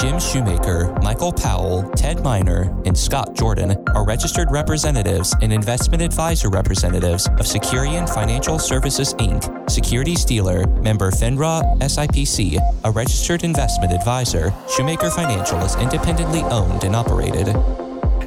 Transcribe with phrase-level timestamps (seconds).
[0.00, 6.50] Jim Shoemaker, Michael Powell, Ted Miner, and Scott Jordan are registered representatives and investment advisor
[6.50, 14.54] representatives of Securian Financial Services Inc., securities dealer, member FINRA SIPC, a registered investment advisor.
[14.76, 17.48] Shoemaker Financial is independently owned and operated.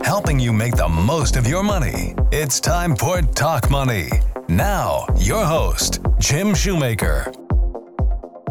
[0.04, 2.16] Helping you make the most of your money.
[2.34, 4.10] It's time for Talk Money.
[4.50, 7.32] Now, your host, Jim Shoemaker.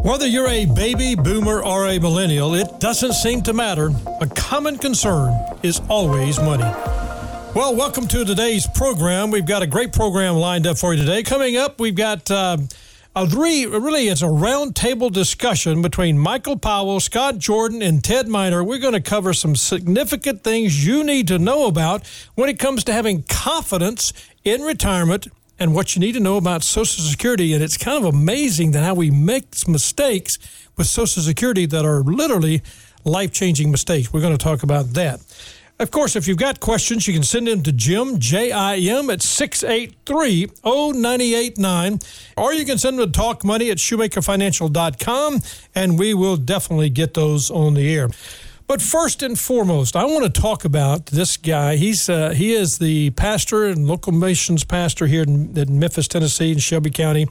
[0.03, 3.91] Whether you're a baby boomer or a millennial, it doesn't seem to matter.
[4.19, 6.63] A common concern is always money.
[7.53, 9.29] Well, welcome to today's program.
[9.29, 11.21] We've got a great program lined up for you today.
[11.21, 12.57] Coming up, we've got uh,
[13.15, 18.63] a three, really, it's a roundtable discussion between Michael Powell, Scott Jordan, and Ted Miner.
[18.63, 22.83] We're going to cover some significant things you need to know about when it comes
[22.85, 25.27] to having confidence in retirement
[25.61, 27.53] and what you need to know about Social Security.
[27.53, 30.39] And it's kind of amazing that how we make mistakes
[30.75, 32.63] with Social Security that are literally
[33.05, 34.11] life changing mistakes.
[34.11, 35.19] We're going to talk about that.
[35.77, 39.11] Of course, if you've got questions, you can send them to Jim, J I M,
[39.11, 41.99] at 683 0989,
[42.37, 45.41] or you can send them to talkmoney at shoemakerfinancial.com,
[45.75, 48.09] and we will definitely get those on the air.
[48.71, 51.75] But first and foremost, I want to talk about this guy.
[51.75, 56.53] He's uh, he is the pastor and local missions pastor here in, in Memphis, Tennessee,
[56.53, 57.27] in Shelby County.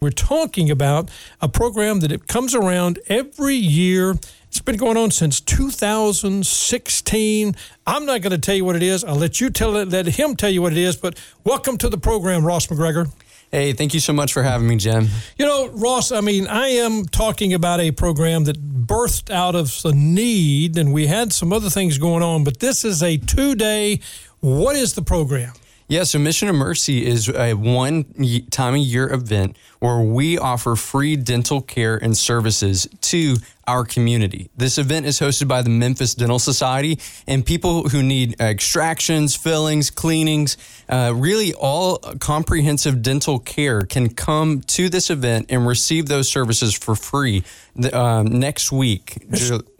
[0.00, 1.08] We're talking about
[1.40, 4.16] a program that it comes around every year.
[4.48, 7.54] It's been going on since 2016.
[7.86, 9.04] I'm not going to tell you what it is.
[9.04, 10.96] I'll let you tell it, let him tell you what it is.
[10.96, 13.12] But welcome to the program, Ross McGregor.
[13.50, 15.08] Hey, thank you so much for having me, Jim.
[15.36, 19.80] You know, Ross, I mean, I am talking about a program that birthed out of
[19.84, 23.56] a need, and we had some other things going on, but this is a two
[23.56, 23.98] day.
[24.38, 25.54] What is the program?
[25.88, 28.04] Yeah, so Mission of Mercy is a one
[28.52, 33.36] time a year event where we offer free dental care and services to
[33.66, 34.50] our community.
[34.56, 39.90] This event is hosted by the Memphis Dental Society, and people who need extractions, fillings,
[39.90, 40.56] cleanings,
[40.88, 46.74] uh, really all comprehensive dental care can come to this event and receive those services
[46.74, 47.44] for free
[47.92, 49.18] um, next week.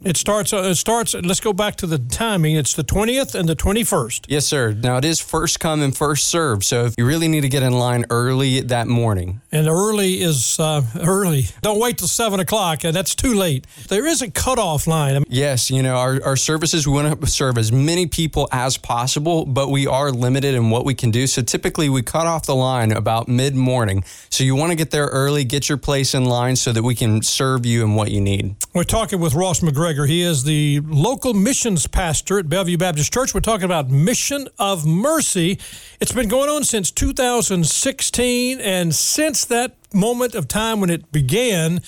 [0.02, 0.52] It starts.
[0.52, 1.14] Uh, it starts.
[1.14, 2.54] Let's go back to the timing.
[2.54, 4.26] It's the twentieth and the twenty-first.
[4.28, 4.72] Yes, sir.
[4.72, 6.62] Now it is first come and first serve.
[6.62, 10.58] So if you really need to get in line early that morning, and early is
[10.60, 11.46] uh, early.
[11.62, 13.66] Don't wait till seven o'clock, and that's too late.
[13.88, 15.16] There is a cutoff line.
[15.16, 18.48] I mean, yes, you know, our, our services, we want to serve as many people
[18.52, 21.26] as possible, but we are limited in what we can do.
[21.26, 24.04] So typically we cut off the line about mid morning.
[24.28, 26.94] So you want to get there early, get your place in line so that we
[26.94, 28.54] can serve you and what you need.
[28.74, 30.06] We're talking with Ross McGregor.
[30.06, 33.34] He is the local missions pastor at Bellevue Baptist Church.
[33.34, 35.58] We're talking about Mission of Mercy.
[36.00, 41.80] It's been going on since 2016, and since that moment of time when it began,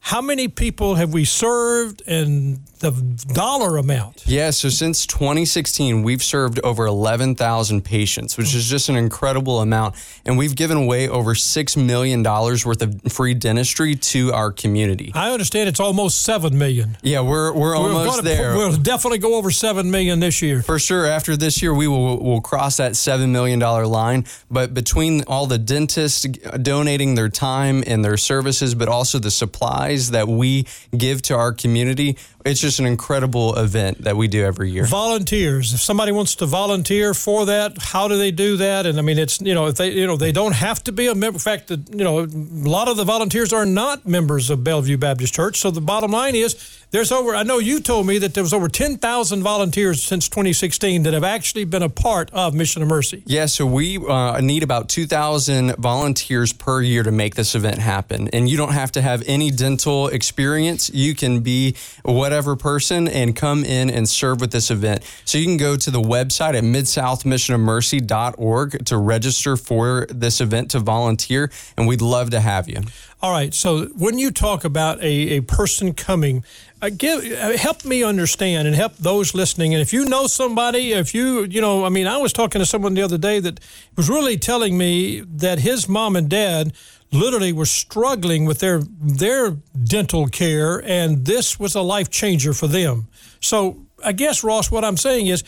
[0.00, 2.90] how many people have we served and the
[3.32, 4.24] dollar amount?
[4.26, 9.94] Yeah, so since 2016, we've served over 11,000 patients, which is just an incredible amount.
[10.24, 15.12] And we've given away over $6 million worth of free dentistry to our community.
[15.14, 16.96] I understand it's almost $7 million.
[17.02, 18.54] Yeah, we're, we're, almost gonna, there.
[18.56, 20.62] We'll definitely go over 7 million this year.
[20.62, 21.06] For sure.
[21.06, 24.24] After this year, we will we'll cross that $7 million line.
[24.50, 30.10] But between all the dentists donating their time and their services, but also the supplies
[30.10, 34.70] that we give to our community, it's just an incredible event that we do every
[34.70, 34.84] year.
[34.84, 35.74] Volunteers.
[35.74, 38.86] If somebody wants to volunteer for that, how do they do that?
[38.86, 41.08] And I mean, it's you know, if they you know they don't have to be
[41.08, 41.36] a member.
[41.36, 45.34] In fact, you know, a lot of the volunteers are not members of Bellevue Baptist
[45.34, 45.58] Church.
[45.58, 46.54] So the bottom line is
[46.90, 51.02] there's over, I know you told me that there was over 10,000 volunteers since 2016
[51.02, 53.22] that have actually been a part of Mission of Mercy.
[53.26, 58.28] Yeah, so we uh, need about 2,000 volunteers per year to make this event happen.
[58.28, 60.88] And you don't have to have any dental experience.
[60.88, 65.04] You can be whatever person and come in and serve with this event.
[65.26, 70.80] So you can go to the website at midsouthmissionofmercy.org to register for this event to
[70.80, 72.80] volunteer, and we'd love to have you.
[73.20, 73.52] All right.
[73.52, 76.44] So when you talk about a, a person coming,
[76.80, 79.74] uh, give uh, help me understand and help those listening.
[79.74, 82.66] And if you know somebody, if you you know, I mean, I was talking to
[82.66, 83.58] someone the other day that
[83.96, 86.72] was really telling me that his mom and dad
[87.10, 92.68] literally were struggling with their their dental care, and this was a life changer for
[92.68, 93.08] them.
[93.40, 95.42] So I guess Ross, what I'm saying is.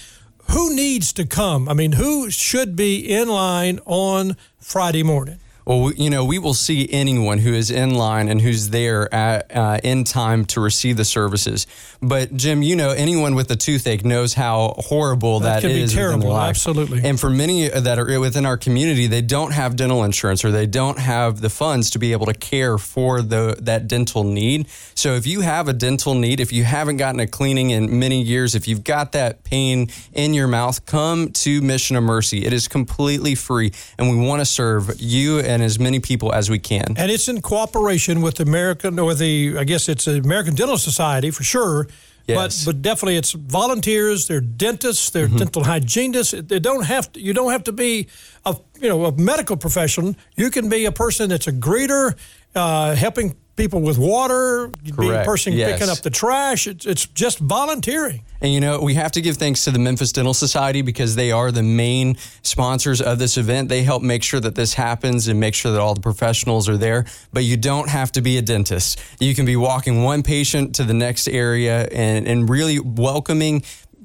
[0.52, 1.69] Who needs to come?
[1.69, 5.38] I mean, who should be in line on Friday morning?
[5.70, 9.55] Well, you know, we will see anyone who is in line and who's there at,
[9.56, 11.69] uh, in time to receive the services.
[12.02, 15.76] But Jim, you know, anyone with a toothache knows how horrible that, that can is.
[15.76, 17.02] Be within their terrible, absolutely.
[17.05, 20.67] And for many that are within our community, they don't have dental insurance or they
[20.67, 24.67] don't have the funds to be able to care for the that dental need.
[24.96, 28.20] So if you have a dental need, if you haven't gotten a cleaning in many
[28.22, 32.44] years, if you've got that pain in your mouth, come to Mission of Mercy.
[32.44, 36.50] It is completely free, and we want to serve you and as many people as
[36.50, 36.94] we can.
[36.96, 41.42] And it's in cooperation with American, or the I guess it's American Dental Society for
[41.42, 41.88] sure.
[42.26, 42.64] Yes.
[42.64, 44.26] But but definitely it's volunteers.
[44.26, 45.10] They're dentists.
[45.10, 45.36] They're mm-hmm.
[45.36, 46.32] dental hygienists.
[46.32, 47.20] They don't have to.
[47.20, 48.08] You don't have to be
[48.44, 50.16] a you know a medical profession.
[50.36, 52.16] You can be a person that's a greeter,
[52.54, 54.98] uh, helping people with water, Correct.
[54.98, 55.72] be a person yes.
[55.72, 56.66] picking up the trash.
[56.66, 58.22] It's, it's just volunteering.
[58.40, 61.30] And you know, we have to give thanks to the Memphis Dental Society because they
[61.30, 63.68] are the main sponsors of this event.
[63.68, 66.78] They help make sure that this happens and make sure that all the professionals are
[66.78, 67.04] there.
[67.34, 68.98] But you don't have to be a dentist.
[69.20, 73.62] You can be walking one patient to the next area and, and really welcoming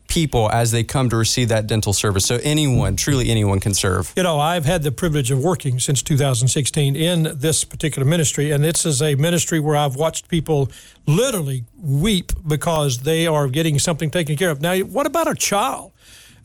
[0.08, 2.26] people as they come to receive that dental service.
[2.26, 4.14] So anyone, truly anyone can serve.
[4.16, 8.64] You know, I've had the privilege of working since 2016 in this particular ministry, and
[8.64, 10.70] this is a ministry where I've watched people
[11.08, 14.62] literally weep because they are getting something taken care of.
[14.62, 15.92] Now, what about a child?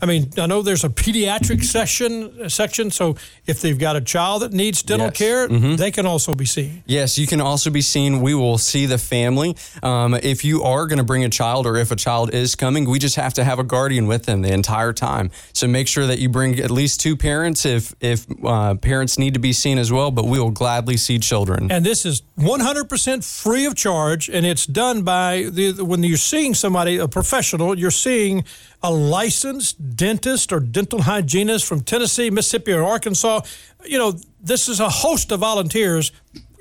[0.02, 3.16] I mean, I know there's a pediatric section section, so
[3.46, 5.16] if they've got a child that needs dental yes.
[5.16, 5.76] care, mm-hmm.
[5.76, 6.82] they can also be seen.
[6.86, 8.22] Yes, you can also be seen.
[8.22, 9.56] We will see the family.
[9.82, 12.88] Um, if you are going to bring a child, or if a child is coming,
[12.88, 15.30] we just have to have a guardian with them the entire time.
[15.52, 19.34] So make sure that you bring at least two parents if if uh, parents need
[19.34, 20.10] to be seen as well.
[20.10, 21.70] But we will gladly see children.
[21.70, 26.54] And this is 100% free of charge, and it's done by the when you're seeing
[26.54, 28.44] somebody, a professional, you're seeing
[28.82, 33.42] a licensed dentist or dental hygienist from Tennessee, Mississippi, or Arkansas.
[33.84, 36.12] You know, this is a host of volunteers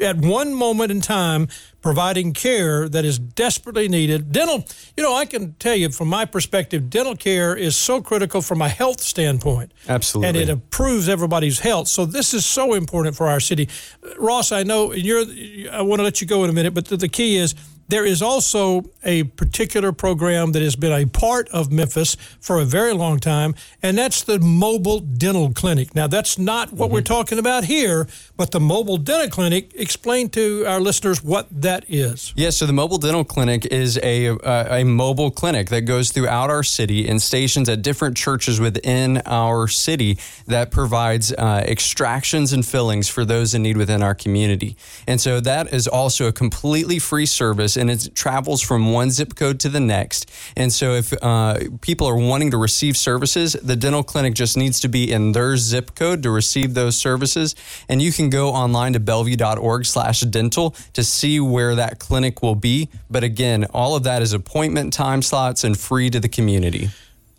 [0.01, 1.47] at one moment in time
[1.81, 4.31] providing care that is desperately needed.
[4.31, 4.65] Dental,
[4.97, 8.61] you know, I can tell you from my perspective, dental care is so critical from
[8.61, 9.73] a health standpoint.
[9.87, 10.27] Absolutely.
[10.27, 11.87] And it improves everybody's health.
[11.87, 13.69] So this is so important for our city.
[14.17, 15.25] Ross, I know you're
[15.71, 17.55] I want to let you go in a minute, but the, the key is
[17.89, 22.65] there is also a particular program that has been a part of Memphis for a
[22.65, 25.95] very long time, and that's the mobile dental clinic.
[25.95, 26.93] Now, that's not what mm-hmm.
[26.93, 28.07] we're talking about here,
[28.37, 31.89] but the mobile dental clinic, explain to our listeners what that is.
[31.89, 36.11] Yes, yeah, so the mobile dental clinic is a, uh, a mobile clinic that goes
[36.11, 42.53] throughout our city and stations at different churches within our city that provides uh, extractions
[42.53, 44.77] and fillings for those in need within our community.
[45.07, 49.35] And so that is also a completely free service and it travels from one zip
[49.35, 50.29] code to the next.
[50.55, 54.79] And so if uh, people are wanting to receive services, the dental clinic just needs
[54.81, 57.55] to be in their zip code to receive those services.
[57.87, 62.55] And you can go online to bellevue.org slash dental to see where that clinic will
[62.55, 62.89] be.
[63.09, 66.89] But again, all of that is appointment time slots and free to the community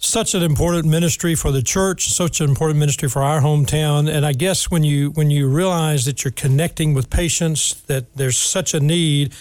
[0.00, 4.10] such an important ministry for the church, such an important ministry for our hometown.
[4.10, 8.38] And I guess when you when you realize that you're connecting with patients, that there's
[8.38, 9.34] such a need,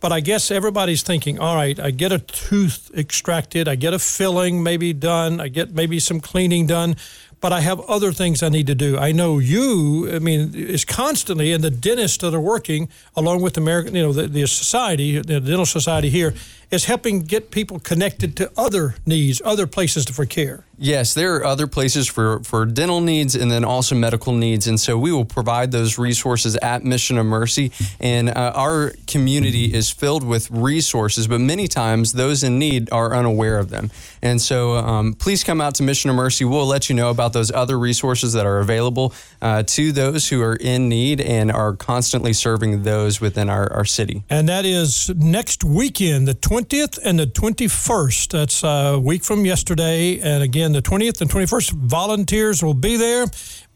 [0.00, 3.98] but I guess everybody's thinking, all right, I get a tooth extracted, I get a
[3.98, 6.96] filling maybe done, I get maybe some cleaning done,
[7.40, 8.98] but I have other things I need to do.
[8.98, 13.56] I know you, I mean, is constantly, and the dentists that are working along with
[13.56, 16.34] American, you know, the, the society, the dental society here,
[16.70, 20.64] is helping get people connected to other needs, other places for care.
[20.80, 24.68] Yes, there are other places for, for dental needs and then also medical needs.
[24.68, 27.72] And so we will provide those resources at Mission of Mercy.
[27.98, 33.12] And uh, our community is filled with resources, but many times those in need are
[33.12, 33.90] unaware of them.
[34.22, 36.44] And so um, please come out to Mission of Mercy.
[36.44, 40.40] We'll let you know about those other resources that are available uh, to those who
[40.42, 44.22] are in need and are constantly serving those within our, our city.
[44.30, 48.32] And that is next weekend, the 20th and the 21st.
[48.32, 50.18] That's a week from yesterday.
[50.18, 53.26] And again, the 20th and 21st, volunteers will be there.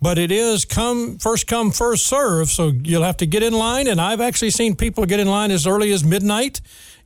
[0.01, 3.87] But it is come first come first serve, so you'll have to get in line.
[3.87, 6.61] And I've actually seen people get in line as early as midnight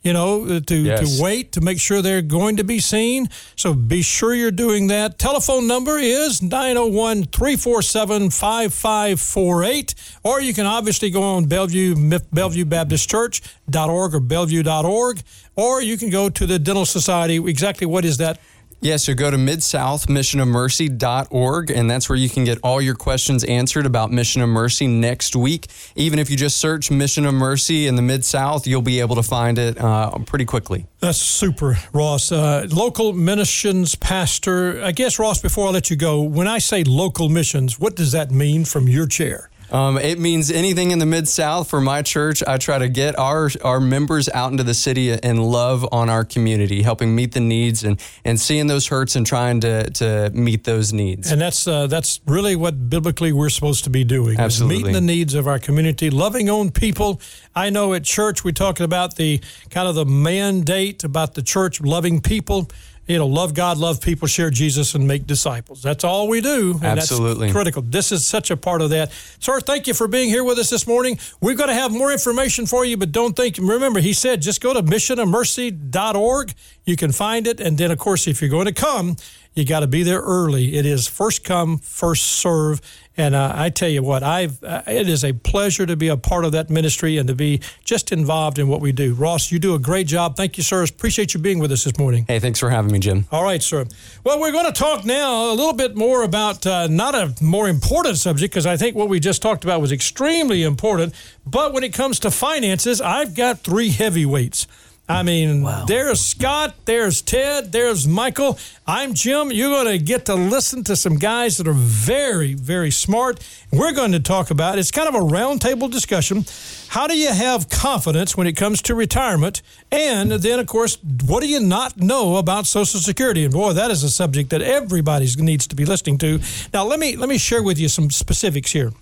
[0.06, 1.16] you know, to, yes.
[1.16, 3.28] to wait to make sure they're going to be seen.
[3.56, 5.18] So be sure you're doing that.
[5.18, 9.95] Telephone number is 901 347 5548.
[10.23, 15.23] Or you can obviously go on Bellevue, Bellevue Baptist Church.org or Bellevue.org.
[15.57, 17.37] Or you can go to the Dental Society.
[17.37, 18.39] Exactly what is that
[18.83, 23.87] yeah, so go to midsouthmissionofmercy.org, and that's where you can get all your questions answered
[23.87, 25.69] about Mission of Mercy next week.
[25.97, 29.17] Even if you just search Mission of Mercy in the Mid South, you'll be able
[29.17, 30.85] to find it uh, pretty quickly.
[31.01, 32.31] That's super, Ross.
[32.31, 34.85] Uh, local missions pastor.
[34.85, 38.13] I guess, Ross, before I let you go, when I say local missions, what does
[38.13, 39.49] that mean from your chair?
[39.71, 42.43] Um, it means anything in the Mid South for my church.
[42.47, 46.25] I try to get our our members out into the city and love on our
[46.25, 50.65] community, helping meet the needs and, and seeing those hurts and trying to, to meet
[50.65, 51.31] those needs.
[51.33, 54.39] And that's uh, that's really what biblically we're supposed to be doing.
[54.39, 54.79] Absolutely.
[54.79, 57.21] Meeting the needs of our community, loving on people.
[57.55, 61.81] I know at church we're talking about the kind of the mandate about the church
[61.81, 62.69] loving people
[63.07, 65.83] you know, love God, love people, share Jesus, and make disciples.
[65.83, 66.73] That's all we do.
[66.83, 67.47] And Absolutely.
[67.47, 67.83] That's critical.
[67.83, 69.13] This is such a part of that.
[69.39, 71.19] Sir, thank you for being here with us this morning.
[71.41, 74.61] We're going to have more information for you, but don't think, remember, he said just
[74.61, 76.55] go to missionofmercy.org.
[76.85, 77.61] You can find it.
[77.61, 79.17] And then, of course, if you're going to come,
[79.55, 80.77] you got to be there early.
[80.77, 82.81] It is first come, first serve.
[83.17, 86.17] And uh, I tell you what, I've uh, it is a pleasure to be a
[86.17, 89.15] part of that ministry and to be just involved in what we do.
[89.15, 90.37] Ross, you do a great job.
[90.37, 90.85] Thank you, sir.
[90.85, 92.27] Appreciate you being with us this morning.
[92.29, 93.27] Hey, thanks for having me, Jim.
[93.33, 93.87] All right, sir.
[94.25, 97.69] Well, we're going to talk now a little bit more about uh, not a more
[97.69, 101.15] important subject because I think what we just talked about was extremely important.
[101.47, 104.67] But when it comes to finances, I've got three heavyweights.
[105.09, 105.85] I mean, wow.
[105.85, 108.59] there's Scott, there's Ted, there's Michael.
[108.89, 109.53] I'm Jim.
[109.53, 113.39] You're going to get to listen to some guys that are very, very smart.
[113.71, 116.45] We're going to talk about it's kind of a roundtable discussion.
[116.89, 119.63] How do you have confidence when it comes to retirement?
[119.93, 123.45] And then, of course, what do you not know about Social Security?
[123.45, 126.41] And boy, that is a subject that everybody needs to be listening to.
[126.75, 128.93] Now, let me let me share with you some specifics here.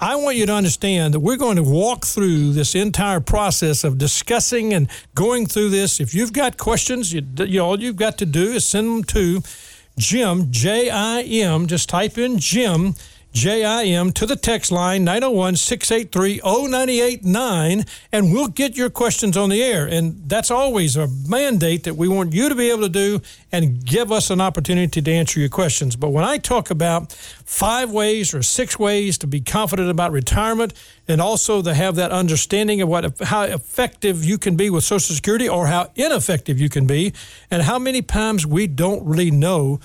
[0.00, 3.98] I want you to understand that we're going to walk through this entire process of
[3.98, 5.98] discussing and going through this.
[5.98, 9.42] If you've got questions, you, you all you've got to do is send them to
[9.98, 11.66] Jim, J I M.
[11.66, 12.94] Just type in Jim
[13.38, 19.62] JIM to the text line 901 683 0989, and we'll get your questions on the
[19.62, 19.86] air.
[19.86, 23.20] And that's always a mandate that we want you to be able to do
[23.52, 25.94] and give us an opportunity to answer your questions.
[25.94, 30.74] But when I talk about five ways or six ways to be confident about retirement
[31.06, 35.14] and also to have that understanding of what how effective you can be with Social
[35.14, 37.12] Security or how ineffective you can be,
[37.52, 39.78] and how many times we don't really know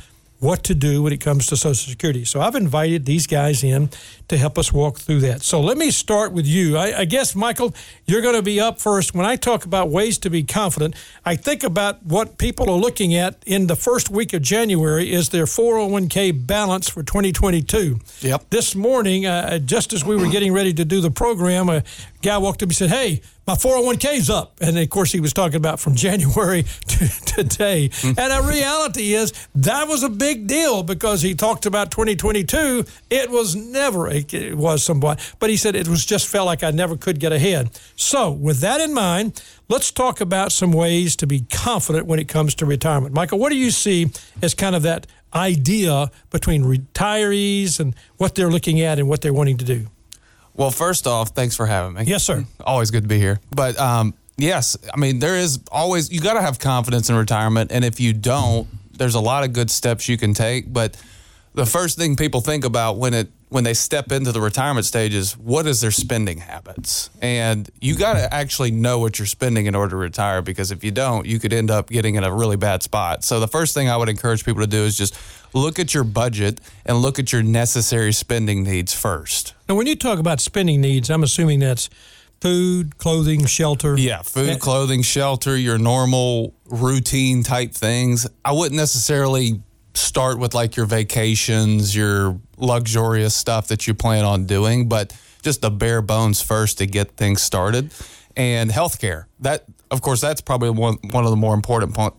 [0.43, 2.25] what to do when it comes to Social Security.
[2.25, 3.89] So I've invited these guys in
[4.27, 5.41] to help us walk through that.
[5.41, 6.77] So let me start with you.
[6.77, 7.73] I, I guess, Michael,
[8.05, 9.15] you're going to be up first.
[9.15, 10.95] When I talk about ways to be confident,
[11.25, 15.29] I think about what people are looking at in the first week of January is
[15.29, 17.99] their 401k balance for 2022.
[18.21, 18.49] Yep.
[18.49, 21.83] This morning, uh, just as we were getting ready to do the program, a
[22.23, 24.57] guy walked up and said, Hey, my 401k's up.
[24.61, 27.89] And of course, he was talking about from January to today.
[27.89, 28.19] Mm-hmm.
[28.19, 32.85] And the reality is that was a big deal because he talked about 2022.
[33.09, 36.71] It was never, it was somewhat, but he said it was just felt like I
[36.71, 37.69] never could get ahead.
[37.95, 42.27] So, with that in mind, let's talk about some ways to be confident when it
[42.27, 43.13] comes to retirement.
[43.13, 44.09] Michael, what do you see
[44.41, 49.33] as kind of that idea between retirees and what they're looking at and what they're
[49.33, 49.87] wanting to do?
[50.55, 52.03] Well, first off, thanks for having me.
[52.05, 52.45] Yes, sir.
[52.63, 53.39] Always good to be here.
[53.55, 57.71] But um, yes, I mean, there is always, you got to have confidence in retirement.
[57.71, 58.67] And if you don't,
[58.97, 60.71] there's a lot of good steps you can take.
[60.71, 60.95] But
[61.53, 65.37] the first thing people think about when it, when they step into the retirement stages,
[65.37, 67.11] what is their spending habits?
[67.21, 70.83] And you got to actually know what you're spending in order to retire because if
[70.83, 73.23] you don't, you could end up getting in a really bad spot.
[73.23, 75.15] So the first thing I would encourage people to do is just
[75.53, 79.53] look at your budget and look at your necessary spending needs first.
[79.69, 81.91] Now, when you talk about spending needs, I'm assuming that's
[82.41, 83.95] food, clothing, shelter.
[83.99, 88.25] Yeah, food, clothing, shelter, your normal routine type things.
[88.43, 89.61] I wouldn't necessarily
[89.95, 95.61] start with like your vacations, your luxurious stuff that you plan on doing, but just
[95.61, 97.93] the bare bones first to get things started.
[98.35, 99.25] And healthcare.
[99.41, 102.15] That, of course, that's probably one, one of the more important po-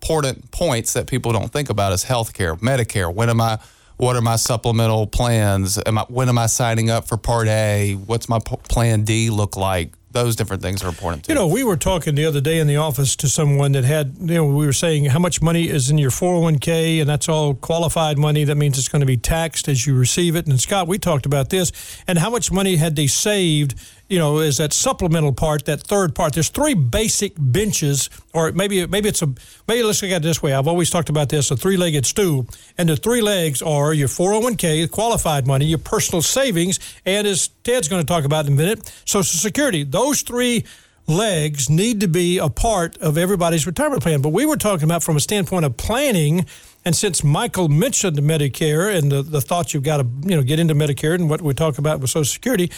[0.00, 3.12] important points that people don't think about is healthcare, Medicare.
[3.12, 3.58] When am I?
[3.98, 5.78] What are my supplemental plans?
[5.84, 7.94] Am I, when am I signing up for Part A?
[8.06, 9.97] What's my p- Plan D look like?
[10.10, 11.32] Those different things are important too.
[11.32, 14.16] You know, we were talking the other day in the office to someone that had,
[14.20, 17.54] you know, we were saying how much money is in your 401k, and that's all
[17.54, 18.44] qualified money.
[18.44, 20.46] That means it's going to be taxed as you receive it.
[20.46, 21.72] And Scott, we talked about this,
[22.06, 23.74] and how much money had they saved
[24.08, 26.32] you know, is that supplemental part, that third part.
[26.32, 29.26] There's three basic benches, or maybe maybe it's a
[29.66, 30.54] maybe let's look at it this way.
[30.54, 32.46] I've always talked about this: a three-legged stool,
[32.78, 37.88] and the three legs are your 401k, qualified money, your personal savings, and as Ted's
[37.88, 39.84] going to talk about in a minute, Social Security.
[39.84, 40.64] Those three
[41.06, 44.20] legs need to be a part of everybody's retirement plan.
[44.20, 46.46] But we were talking about from a standpoint of planning.
[46.84, 50.58] And since Michael mentioned Medicare and the, the thoughts you've got to you know get
[50.58, 52.70] into Medicare and what we talk about with Social Security,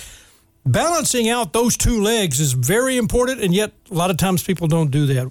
[0.64, 4.68] balancing out those two legs is very important, and yet a lot of times people
[4.68, 5.30] don't do that.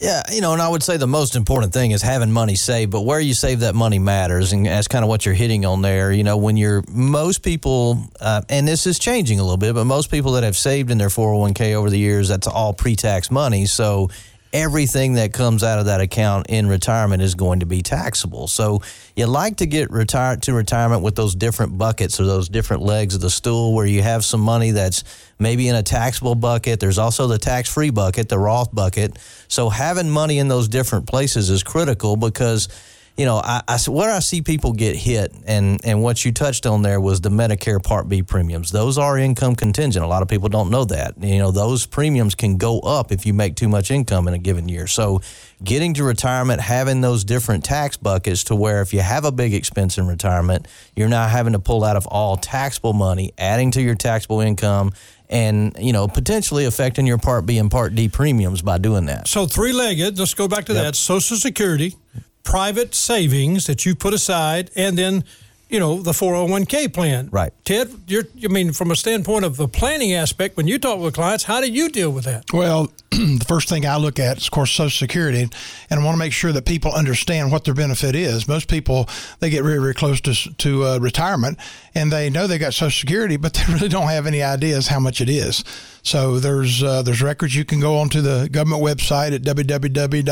[0.00, 2.92] Yeah, you know, and I would say the most important thing is having money saved,
[2.92, 5.80] but where you save that money matters, and that's kind of what you're hitting on
[5.80, 6.12] there.
[6.12, 9.86] You know, when you're most people, uh, and this is changing a little bit, but
[9.86, 13.64] most people that have saved in their 401k over the years, that's all pre-tax money.
[13.64, 14.10] So
[14.52, 18.48] everything that comes out of that account in retirement is going to be taxable.
[18.48, 18.82] So
[19.14, 23.14] you like to get retired to retirement with those different buckets or those different legs
[23.14, 25.04] of the stool where you have some money that's
[25.38, 26.80] maybe in a taxable bucket.
[26.80, 29.18] There's also the tax free bucket, the Roth bucket.
[29.48, 32.68] So having money in those different places is critical because
[33.16, 36.66] you know, I, I, where I see people get hit, and, and what you touched
[36.66, 38.70] on there was the Medicare Part B premiums.
[38.70, 40.04] Those are income contingent.
[40.04, 41.14] A lot of people don't know that.
[41.22, 44.38] You know, those premiums can go up if you make too much income in a
[44.38, 44.86] given year.
[44.86, 45.22] So,
[45.64, 49.54] getting to retirement, having those different tax buckets to where if you have a big
[49.54, 53.80] expense in retirement, you're not having to pull out of all taxable money, adding to
[53.80, 54.92] your taxable income,
[55.28, 59.28] and you know potentially affecting your Part B and Part D premiums by doing that.
[59.28, 60.18] So three legged.
[60.18, 60.84] Let's go back to yep.
[60.84, 60.96] that.
[60.96, 61.96] Social Security,
[62.46, 65.24] private savings that you put aside, and then
[65.68, 67.28] you know the 401k plan.
[67.32, 67.52] Right.
[67.64, 71.14] Ted, you're I mean from a standpoint of the planning aspect when you talk with
[71.14, 72.44] clients, how do you deal with that?
[72.52, 75.48] Well, the first thing I look at is of course Social Security
[75.90, 78.46] and I want to make sure that people understand what their benefit is.
[78.46, 79.08] Most people
[79.40, 81.58] they get very very close to to uh, retirement
[81.96, 85.00] and they know they got Social Security, but they really don't have any ideas how
[85.00, 85.64] much it is.
[86.06, 90.28] So there's uh, there's records you can go onto the government website at www.ssa.gov.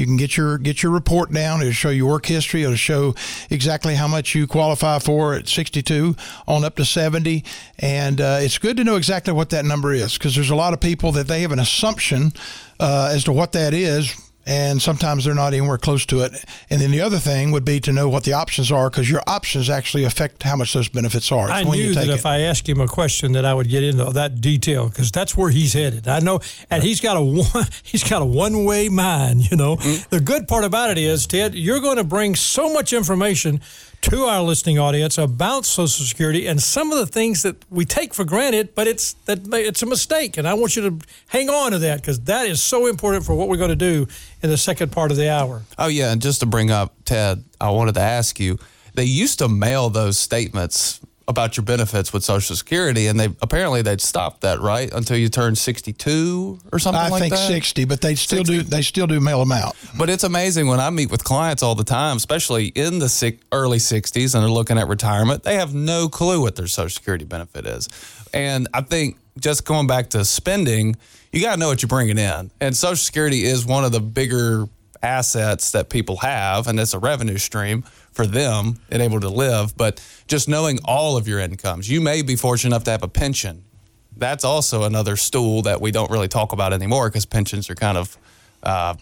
[0.00, 1.60] You can get your get your report down.
[1.60, 2.62] It'll show your work history.
[2.62, 3.14] It'll show
[3.50, 6.16] exactly how much you qualify for at 62
[6.48, 7.44] on up to 70,
[7.78, 10.72] and uh, it's good to know exactly what that number is because there's a lot
[10.72, 12.32] of people that they have an assumption
[12.80, 16.32] uh, as to what that is and sometimes they're not anywhere close to it.
[16.70, 19.22] And then the other thing would be to know what the options are because your
[19.28, 21.48] options actually affect how much those benefits are.
[21.48, 22.10] I knew that it.
[22.10, 25.36] if I asked him a question that I would get into that detail because that's
[25.36, 26.08] where he's headed.
[26.08, 29.48] I know, and he's got a one, he's got a one way mind.
[29.48, 30.08] You know, mm-hmm.
[30.10, 33.60] the good part about it is Ted, you're going to bring so much information
[34.02, 38.14] to our listening audience about Social Security and some of the things that we take
[38.14, 41.72] for granted, but it's that it's a mistake, and I want you to hang on
[41.72, 44.06] to that because that is so important for what we're going to do
[44.42, 45.62] in the second part of the hour.
[45.78, 48.58] Oh yeah, and just to bring up Ted, I wanted to ask you.
[48.94, 51.00] They used to mail those statements
[51.30, 55.28] about your benefits with Social Security, and they apparently they'd stopped that right until you
[55.28, 57.16] turn sixty two or something like that.
[57.16, 58.52] I like think sixty, but they still 60.
[58.58, 59.76] do they still do mail them out.
[59.96, 63.78] But it's amazing when I meet with clients all the time, especially in the early
[63.78, 65.42] sixties, and they're looking at retirement.
[65.42, 67.88] They have no clue what their Social Security benefit is,
[68.34, 70.96] and I think just going back to spending,
[71.32, 74.00] you got to know what you're bringing in, and Social Security is one of the
[74.00, 74.68] bigger
[75.02, 77.82] assets that people have, and it's a revenue stream
[78.12, 79.76] for them and able to live.
[79.76, 83.08] But just knowing all of your incomes, you may be fortunate enough to have a
[83.08, 83.64] pension.
[84.16, 87.96] That's also another stool that we don't really talk about anymore because pensions are kind
[87.96, 88.18] of
[88.62, 88.94] uh,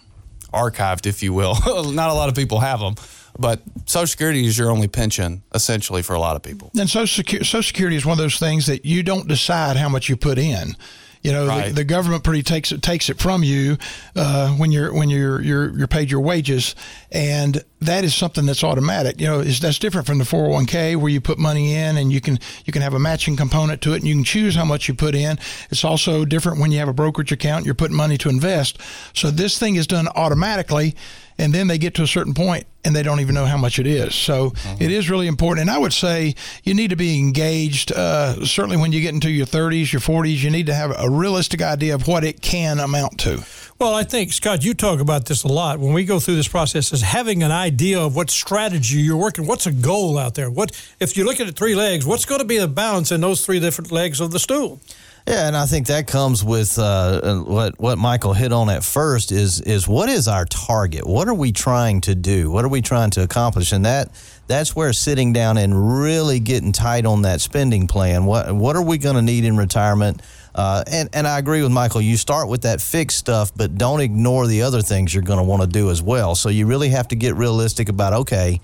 [0.52, 1.56] archived, if you will.
[1.92, 2.94] Not a lot of people have them.
[3.38, 6.70] But Social Security is your only pension, essentially, for a lot of people.
[6.78, 10.08] And Social, Social Security is one of those things that you don't decide how much
[10.08, 10.76] you put in.
[11.22, 11.68] You know, right.
[11.68, 13.76] the, the, government pretty takes it takes it from you
[14.14, 16.74] uh, when you're when you're you're you're paid your wages,
[17.10, 19.20] and that is something that's automatic.
[19.20, 22.20] You know, is that's different from the 401k where you put money in and you
[22.20, 24.88] can you can have a matching component to it and you can choose how much
[24.88, 25.38] you put in.
[25.70, 27.64] It's also different when you have a brokerage account.
[27.64, 28.78] You're putting money to invest.
[29.14, 30.94] So this thing is done automatically
[31.38, 33.78] and then they get to a certain point and they don't even know how much
[33.78, 34.14] it is.
[34.14, 34.76] So uh-huh.
[34.80, 35.68] it is really important.
[35.68, 37.92] And I would say you need to be engaged.
[37.92, 41.08] Uh, certainly, when you get into your 30s, your 40s, you need to have a
[41.08, 43.44] realistic idea of what it can amount to.
[43.78, 46.48] Well, I think Scott, you talk about this a lot when we go through this
[46.48, 46.92] process.
[46.92, 49.46] Is having an idea of what strategy you're working.
[49.46, 50.50] What's a goal out there?
[50.50, 52.04] What if you're looking at three legs?
[52.04, 54.80] What's going to be the balance in those three different legs of the stool?
[55.28, 59.30] Yeah, and I think that comes with uh, what what Michael hit on at first
[59.30, 61.06] is is what is our target?
[61.06, 62.50] What are we trying to do?
[62.50, 63.70] What are we trying to accomplish?
[63.70, 64.10] And that
[64.48, 68.24] that's where sitting down and really getting tight on that spending plan.
[68.24, 70.20] What what are we going to need in retirement?
[70.58, 72.02] Uh, and and I agree with Michael.
[72.02, 75.44] You start with that fixed stuff, but don't ignore the other things you're going to
[75.44, 76.34] want to do as well.
[76.34, 78.60] So you really have to get realistic about okay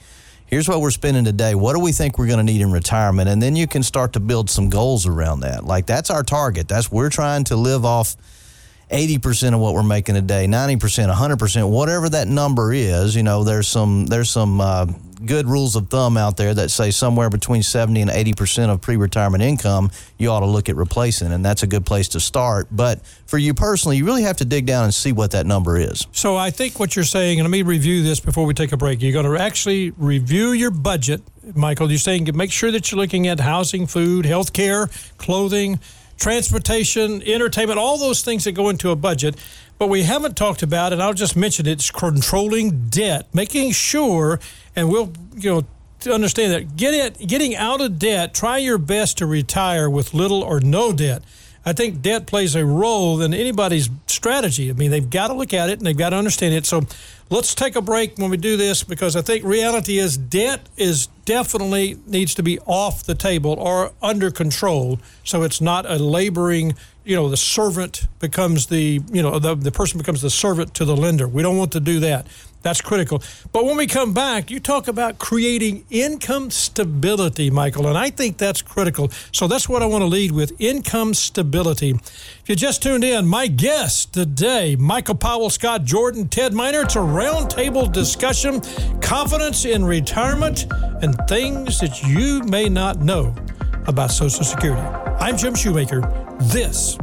[0.47, 1.55] here's what we're spending today.
[1.55, 3.29] What do we think we're going to need in retirement?
[3.29, 5.65] And then you can start to build some goals around that.
[5.65, 6.69] Like that's our target.
[6.69, 8.17] That's we're trying to live off
[8.91, 13.45] 80% of what we're making a day, 90%, 100%, whatever that number is, you know,
[13.45, 14.87] there's some there's some uh,
[15.25, 19.43] good rules of thumb out there that say somewhere between 70 and 80% of pre-retirement
[19.43, 22.69] income you ought to look at replacing and that's a good place to start.
[22.71, 25.79] But for you personally you really have to dig down and see what that number
[25.79, 26.07] is.
[26.13, 28.77] So i think what you're saying and let me review this before we take a
[28.77, 29.03] break.
[29.03, 31.23] You're going to actually review your budget
[31.55, 31.91] michael.
[31.91, 35.81] You're saying make sure that you're looking at housing food health care clothing
[36.17, 39.37] transportation, entertainment, all those things that go into a budget.
[39.79, 44.39] But we haven't talked about, and I'll just mention it, it's controlling debt, making sure,
[44.77, 45.67] and we'll, you know,
[46.13, 50.43] understand that get it, getting out of debt, try your best to retire with little
[50.43, 51.23] or no debt.
[51.67, 54.69] I think debt plays a role in anybody's strategy.
[54.69, 56.67] I mean, they've got to look at it and they've got to understand it.
[56.67, 56.83] So
[57.31, 61.09] let's take a break when we do this because I think reality is debt is
[61.25, 64.99] definitely needs to be off the table or under control.
[65.25, 69.73] So it's not a laboring, you know, the servant becomes the, you know, the, the
[69.73, 71.27] person becomes the servant to the lender.
[71.27, 72.27] We don't want to do that.
[72.65, 73.23] That's critical.
[73.53, 78.39] But when we come back, you talk about creating income stability, Michael, and I think
[78.39, 79.11] that's critical.
[79.33, 81.91] So that's what I want to lead with income stability.
[81.91, 86.81] If you just tuned in, my guest today, Michael Powell, Scott Jordan, Ted Miner.
[86.81, 88.63] It's a roundtable discussion,
[89.03, 90.65] confidence in retirement,
[91.03, 93.35] and things that you may not know
[93.87, 94.81] about Social Security.
[95.21, 96.01] I'm Jim Shoemaker.
[96.41, 96.97] This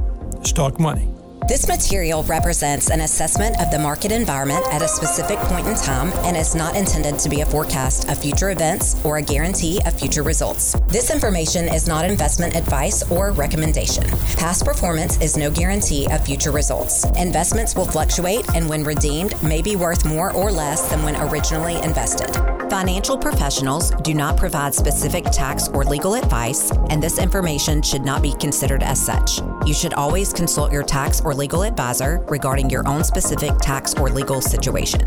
[0.44, 1.21] is Talk Money.
[1.48, 6.14] This material represents an assessment of the market environment at a specific point in time
[6.24, 10.00] and is not intended to be a forecast of future events or a guarantee of
[10.00, 10.80] future results.
[10.88, 14.04] This information is not investment advice or recommendation.
[14.38, 17.06] Past performance is no guarantee of future results.
[17.18, 21.76] Investments will fluctuate and when redeemed may be worth more or less than when originally
[21.82, 22.32] invested.
[22.72, 28.22] Financial professionals do not provide specific tax or legal advice, and this information should not
[28.22, 29.42] be considered as such.
[29.66, 34.10] You should always consult your tax or legal advisor regarding your own specific tax or
[34.10, 35.02] legal situation.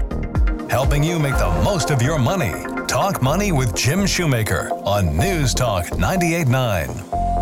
[0.68, 2.52] Helping you make the most of your money.
[2.86, 7.33] Talk Money with Jim Shoemaker on News Talk 989.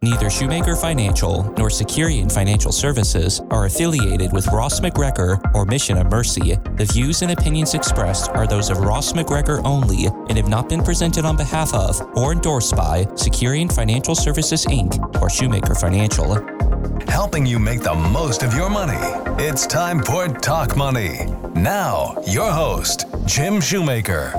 [0.00, 6.08] Neither Shoemaker Financial nor Securian Financial Services are affiliated with Ross McGregor or Mission of
[6.08, 6.54] Mercy.
[6.76, 10.84] The views and opinions expressed are those of Ross McGregor only and have not been
[10.84, 15.20] presented on behalf of or endorsed by Securian Financial Services Inc.
[15.20, 16.34] or Shoemaker Financial.
[17.08, 18.98] Helping you make the most of your money.
[19.42, 21.26] It's time for Talk Money.
[21.56, 24.32] Now, your host, Jim Shoemaker.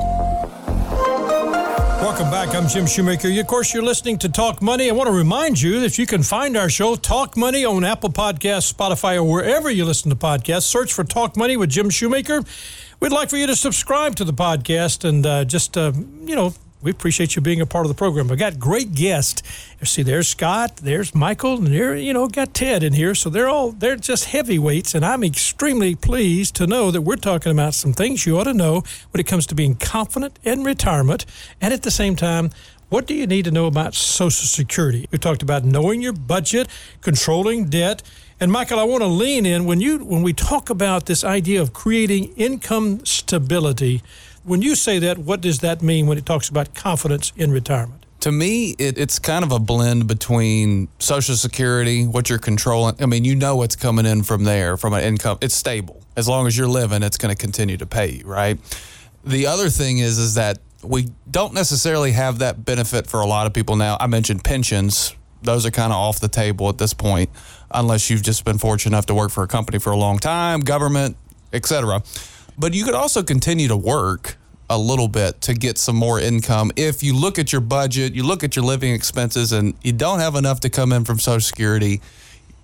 [2.02, 2.56] Welcome back.
[2.56, 3.28] I'm Jim Shoemaker.
[3.38, 4.90] Of course, you're listening to Talk Money.
[4.90, 8.10] I want to remind you that you can find our show, Talk Money, on Apple
[8.10, 10.62] Podcasts, Spotify, or wherever you listen to podcasts.
[10.64, 12.44] Search for Talk Money with Jim Shoemaker.
[13.02, 15.92] We'd like for you to subscribe to the podcast and uh, just, uh,
[16.24, 18.28] you know, we appreciate you being a part of the program.
[18.28, 19.44] We got great guests.
[19.84, 23.14] See, there's Scott, there's Michael, and there, you know, got Ted in here.
[23.16, 27.52] So they're all they're just heavyweights, and I'm extremely pleased to know that we're talking
[27.52, 31.26] about some things you ought to know when it comes to being confident in retirement,
[31.60, 32.52] and at the same time.
[32.90, 35.08] What do you need to know about Social Security?
[35.12, 36.68] We talked about knowing your budget,
[37.02, 38.02] controlling debt,
[38.42, 41.62] and Michael, I want to lean in when you when we talk about this idea
[41.62, 44.02] of creating income stability.
[44.44, 48.06] When you say that, what does that mean when it talks about confidence in retirement?
[48.22, 53.02] To me, it, it's kind of a blend between Social Security, what you're controlling.
[53.02, 55.38] I mean, you know what's coming in from there, from an income.
[55.42, 56.02] It's stable.
[56.18, 58.60] As long as you're living, it's going to continue to pay you, right?
[59.24, 63.48] The other thing is, is that we don't necessarily have that benefit for a lot
[63.48, 63.98] of people now.
[64.00, 67.30] I mentioned pensions; those are kind of off the table at this point,
[67.72, 70.62] unless you've just been fortunate enough to work for a company for a long time,
[70.62, 71.16] government,
[71.54, 72.02] etc.
[72.60, 74.38] But you could also continue to work
[74.70, 76.72] a little bit to get some more income.
[76.76, 80.20] If you look at your budget, you look at your living expenses, and you don't
[80.20, 82.02] have enough to come in from Social Security,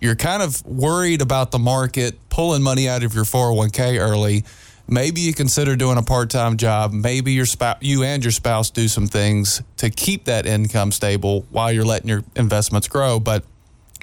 [0.01, 4.43] you're kind of worried about the market pulling money out of your 401k early.
[4.87, 6.91] Maybe you consider doing a part-time job.
[6.91, 11.47] Maybe your spouse, you and your spouse do some things to keep that income stable
[11.49, 13.19] while you're letting your investments grow.
[13.19, 13.45] But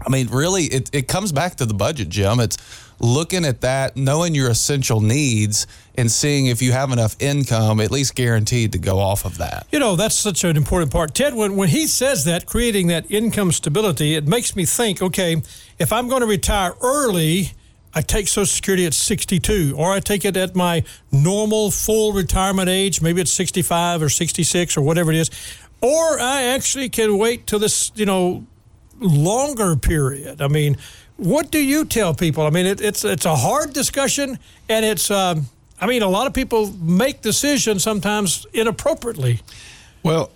[0.07, 2.41] I mean, really, it, it comes back to the budget, Jim.
[2.41, 2.59] It's
[2.99, 7.91] looking at that, knowing your essential needs, and seeing if you have enough income, at
[7.91, 9.67] least guaranteed to go off of that.
[9.73, 11.15] You know, that's such an important part.
[11.15, 15.43] Ted, when, when he says that, creating that income stability, it makes me think okay,
[15.79, 17.53] if I'm going to retire early,
[17.95, 22.69] I take Social Security at 62, or I take it at my normal full retirement
[22.69, 25.31] age, maybe it's 65 or 66 or whatever it is,
[25.83, 28.47] or I actually can wait till this, you know,
[29.03, 30.41] longer period.
[30.41, 30.77] I mean,
[31.17, 32.45] what do you tell people?
[32.45, 34.39] I mean, it, it's it's a hard discussion,
[34.69, 35.11] and it's.
[35.11, 35.47] Um,
[35.81, 39.41] I mean, a lot of people make decisions sometimes inappropriately.
[40.05, 40.31] Well,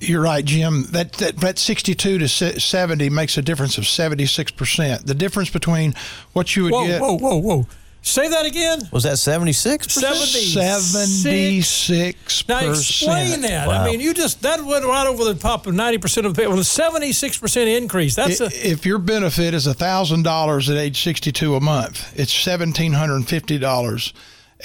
[0.00, 0.84] you're right, Jim.
[0.90, 5.06] That, that that 62 to 70 makes a difference of 76 percent.
[5.06, 5.94] The difference between
[6.32, 7.00] what you would whoa, get.
[7.00, 7.66] Whoa, whoa, whoa!
[8.04, 8.80] Say that again.
[8.90, 13.68] Was that 76 76 Now explain that.
[13.68, 13.82] Wow.
[13.82, 16.58] I mean, you just that went right over the top of 90% of the people.
[16.58, 18.16] A 76% increase.
[18.16, 24.12] That's it, a, if your benefit is $1,000 at age 62 a month, it's $1,750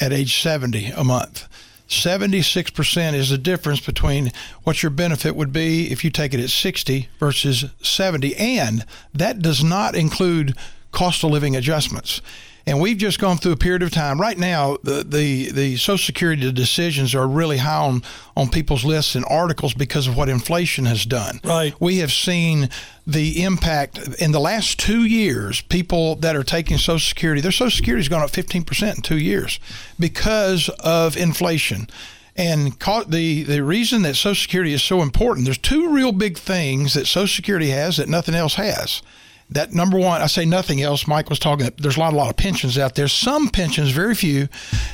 [0.02, 1.48] at age 70 a month.
[1.88, 4.32] 76% is the difference between
[4.64, 8.36] what your benefit would be if you take it at 60 versus 70.
[8.36, 10.58] And that does not include
[10.92, 12.22] cost of living adjustments.
[12.68, 14.20] And we've just gone through a period of time.
[14.20, 18.04] Right now, the, the, the Social Security decisions are really high on,
[18.36, 21.40] on people's lists and articles because of what inflation has done.
[21.46, 21.74] Right.
[21.80, 22.70] We have seen
[23.08, 25.62] the impact in the last two years.
[25.62, 29.18] People that are taking Social Security, their Social Security has gone up 15% in two
[29.18, 29.62] years
[29.98, 31.88] because of inflation.
[32.36, 32.74] And
[33.08, 37.08] the, the reason that Social Security is so important, there's two real big things that
[37.08, 39.02] Social Security has that nothing else has
[39.50, 41.08] that number one, I say nothing else.
[41.08, 41.70] Mike was talking.
[41.78, 43.08] There's a lot, a lot of pensions out there.
[43.08, 44.50] Some pensions, very few,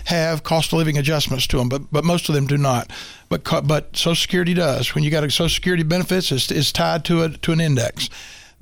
[0.06, 2.92] have cost of living adjustments to them, but but most of them do not.
[3.30, 4.94] But but Social Security does.
[4.94, 8.10] When you got a Social Security benefits, it's, it's tied to a to an index.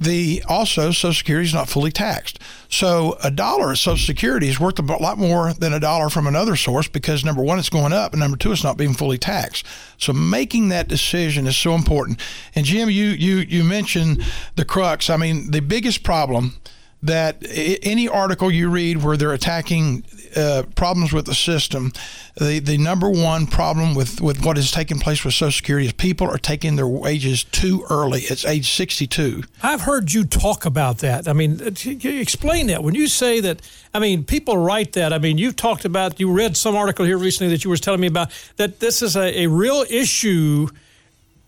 [0.01, 2.39] The also Social Security is not fully taxed.
[2.69, 6.25] So a dollar of Social Security is worth a lot more than a dollar from
[6.25, 9.19] another source because number one, it's going up, and number two, it's not being fully
[9.19, 9.63] taxed.
[9.99, 12.19] So making that decision is so important.
[12.55, 15.07] And Jim, you you you mentioned the crux.
[15.07, 16.55] I mean, the biggest problem
[17.03, 20.03] that any article you read where they're attacking
[20.35, 21.91] uh, problems with the system,
[22.37, 25.93] the, the number one problem with, with what is taking place with Social Security is
[25.93, 28.21] people are taking their wages too early.
[28.21, 29.43] It's age 62.
[29.63, 31.27] I've heard you talk about that.
[31.27, 32.83] I mean, explain that.
[32.83, 33.61] When you say that,
[33.93, 35.11] I mean, people write that.
[35.11, 38.01] I mean, you've talked about, you read some article here recently that you were telling
[38.01, 40.67] me about, that this is a, a real issue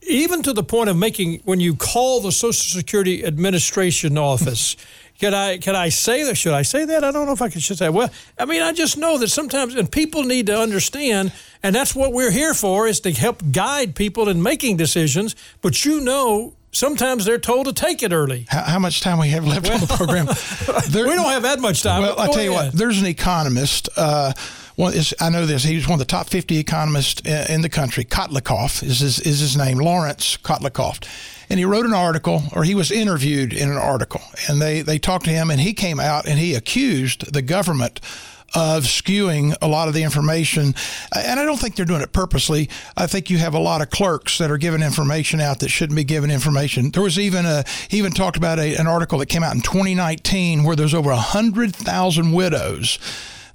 [0.08, 4.76] even to the point of making when you call the Social Security Administration office
[5.24, 6.36] can I can I say that?
[6.36, 7.06] Should I say that?
[7.06, 7.88] I don't know if I should say.
[7.88, 11.32] Well, I mean, I just know that sometimes, and people need to understand,
[11.64, 15.34] and that's what we're here for, is to help guide people in making decisions.
[15.62, 18.48] But you know, sometimes they're told to take it early.
[18.50, 20.28] How, how much time we have left well, on the program?
[20.90, 22.02] There, we don't have that much time.
[22.02, 22.46] Well, I tell ahead.
[22.46, 23.88] you what, there's an economist.
[23.96, 24.34] Uh,
[24.78, 25.64] well, I know this.
[25.64, 28.06] He was one of the top 50 economists in the country.
[28.06, 31.04] Kotlikoff is his, is his name, Lawrence Kotlikoff
[31.50, 34.98] and he wrote an article or he was interviewed in an article and they, they
[34.98, 38.00] talked to him and he came out and he accused the government
[38.56, 40.76] of skewing a lot of the information.
[41.16, 42.70] And I don't think they're doing it purposely.
[42.96, 45.96] I think you have a lot of clerks that are giving information out that shouldn't
[45.96, 46.92] be giving information.
[46.92, 49.62] There was even a, he even talked about a, an article that came out in
[49.62, 53.00] 2019 where there's over 100,000 widows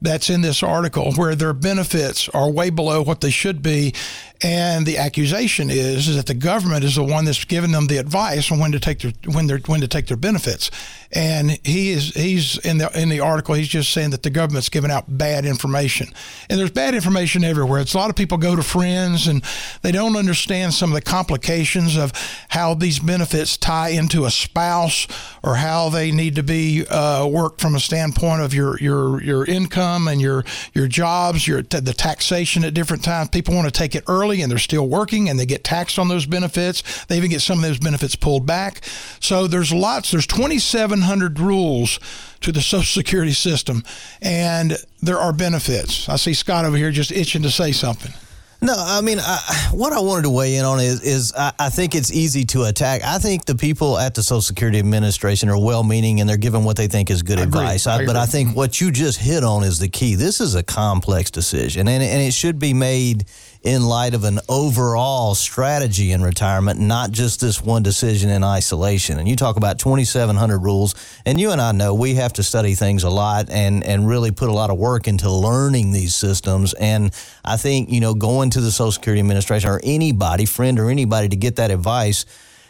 [0.01, 3.93] that's in this article where their benefits are way below what they should be
[4.41, 7.97] and the accusation is, is that the government is the one that's giving them the
[7.97, 10.71] advice on when to take their when they when to take their benefits.
[11.11, 14.69] And he is he's in the in the article he's just saying that the government's
[14.69, 16.09] giving out bad information.
[16.49, 17.81] And there's bad information everywhere.
[17.81, 19.43] It's a lot of people go to friends and
[19.83, 22.13] they don't understand some of the complications of
[22.49, 25.09] how these benefits tie into a spouse
[25.43, 29.45] or how they need to be uh, worked from a standpoint of your your your
[29.47, 33.31] income and your your jobs, your the taxation at different times.
[33.31, 35.99] People want to take it early early and they're still working and they get taxed
[35.99, 37.05] on those benefits.
[37.07, 38.85] They even get some of those benefits pulled back.
[39.21, 41.99] So there's lots, there's 2,700 rules
[42.41, 43.83] to the Social Security system,
[44.21, 46.09] and there are benefits.
[46.09, 48.13] I see Scott over here just itching to say something.
[48.61, 51.71] No, I mean, I, what I wanted to weigh in on is, is I, I,
[51.71, 53.03] think it's easy to attack.
[53.05, 56.65] I think the people at the Social Security Administration are well meaning and they're giving
[56.65, 57.87] what they think is good I advice.
[57.87, 60.17] I, but I think what you just hit on is the key.
[60.17, 63.27] This is a complex decision, and, and it should be made
[63.63, 69.19] in light of an overall strategy in retirement, not just this one decision in isolation.
[69.19, 70.95] And you talk about 2,700 rules,
[71.27, 74.31] and you and I know we have to study things a lot and, and really
[74.31, 76.73] put a lot of work into learning these systems.
[76.75, 77.13] And
[77.45, 81.29] I think, you know, going to the Social Security Administration or anybody, friend or anybody,
[81.29, 82.25] to get that advice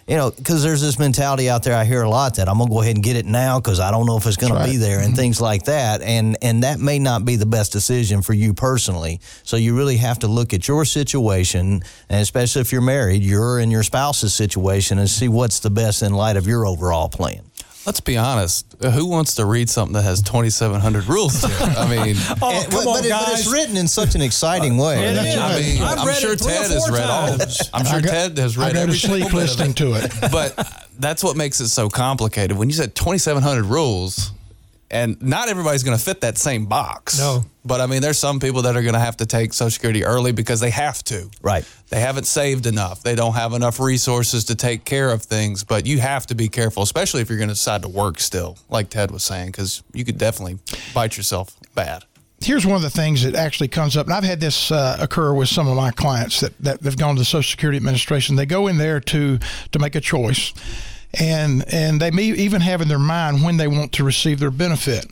[0.08, 2.70] you know, because there's this mentality out there I hear a lot that I'm gonna
[2.70, 4.70] go ahead and get it now because I don't know if it's gonna right.
[4.70, 5.16] be there and mm-hmm.
[5.16, 9.20] things like that, and and that may not be the best decision for you personally.
[9.42, 13.58] So you really have to look at your situation, and especially if you're married, your
[13.58, 17.47] and your spouse's situation, and see what's the best in light of your overall plan.
[17.88, 18.77] Let's be honest.
[18.85, 21.62] Who wants to read something that has 2,700 rules to it?
[21.62, 24.85] I mean, oh, come but, on, it, but it's written in such an exciting uh,
[24.85, 25.07] way.
[25.07, 25.37] It is.
[25.38, 27.61] I mean, I've I'm sure Ted has read times.
[27.62, 27.81] all.
[27.81, 30.12] I'm sure got, Ted has read I every sleep listening to it.
[30.31, 32.59] But that's what makes it so complicated.
[32.59, 34.33] When you said 2,700 rules,
[34.90, 37.18] and not everybody's going to fit that same box.
[37.18, 37.44] No.
[37.64, 40.05] But I mean, there's some people that are going to have to take Social Security
[40.05, 41.29] early because they have to.
[41.42, 41.68] Right.
[41.90, 43.03] They haven't saved enough.
[43.03, 45.64] They don't have enough resources to take care of things.
[45.64, 48.57] But you have to be careful, especially if you're going to decide to work still,
[48.70, 50.59] like Ted was saying, because you could definitely
[50.94, 52.05] bite yourself bad.
[52.40, 55.35] Here's one of the things that actually comes up, and I've had this uh, occur
[55.35, 58.37] with some of my clients that, that have gone to the Social Security Administration.
[58.37, 59.38] They go in there to
[59.72, 60.55] to make a choice
[61.14, 64.50] and and they may even have in their mind when they want to receive their
[64.50, 65.06] benefit.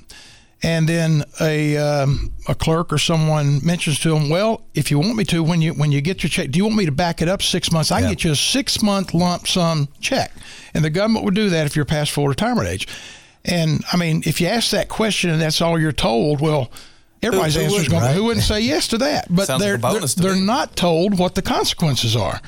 [0.62, 5.16] and then a um, a clerk or someone mentions to them, "Well, if you want
[5.16, 7.20] me to, when you when you get your check, do you want me to back
[7.22, 7.92] it up six months?
[7.92, 10.32] I can get you a six month lump sum check."
[10.74, 12.88] And the government would do that if you're past full retirement age.
[13.44, 16.70] And I mean, if you ask that question and that's all you're told, well,
[17.22, 18.14] everybody's Who- who answer is going, right?
[18.16, 21.34] "Who wouldn't say yes to that?" But Sounds they're bonus they're, they're not told what
[21.34, 22.40] the consequences are.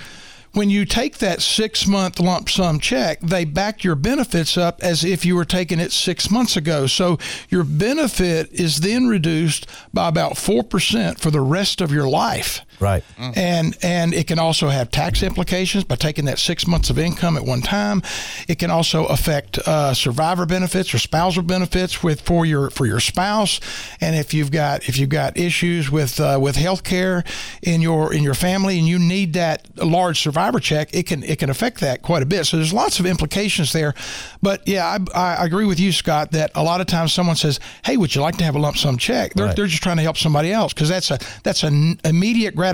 [0.52, 5.04] When you take that six month lump sum check, they back your benefits up as
[5.04, 6.87] if you were taking it six months ago.
[6.87, 12.62] So your benefit is then reduced by about 4% for the rest of your life.
[12.81, 13.03] Right.
[13.19, 17.37] And and it can also have tax implications by taking that six months of income
[17.37, 18.03] at one time.
[18.47, 23.01] It can also affect uh, survivor benefits or spousal benefits with for your for your
[23.01, 23.61] spouse.
[24.01, 27.25] And if you've got if you've got issues with uh, with health care
[27.62, 31.38] in your in your family and you need that large survivor check, it can it
[31.38, 32.45] can affect that quite a bit.
[32.45, 33.95] So there's lots of implications there.
[34.41, 37.59] But yeah, I, I agree with you, Scott, that a lot of times someone says,
[37.85, 39.57] "Hey, would you like to have a lump sum check?" They're, Right.
[39.57, 42.67] they're just trying to help somebody else because that's a that's an immediate gratification,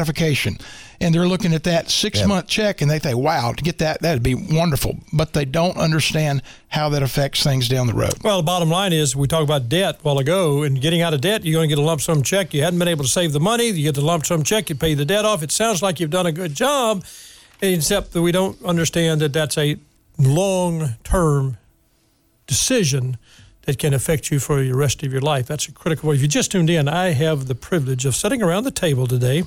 [1.01, 4.01] and they're looking at that six month check and they think, "Wow, to get that
[4.01, 8.15] that'd be wonderful," but they don't understand how that affects things down the road.
[8.23, 11.15] Well, the bottom line is we talked about debt a while ago, and getting out
[11.15, 12.55] of debt, you're going to get a lump sum check.
[12.55, 14.77] You hadn't been able to save the money, you get the lump sum check, you
[14.77, 15.43] pay the debt off.
[15.43, 17.05] It sounds like you've done a good job,
[17.61, 19.77] except that we don't understand that that's a
[20.19, 21.57] long term
[22.47, 23.17] decision
[23.63, 25.47] that can affect you for the rest of your life.
[25.47, 26.11] That's a critical.
[26.13, 29.45] If you just tuned in, I have the privilege of sitting around the table today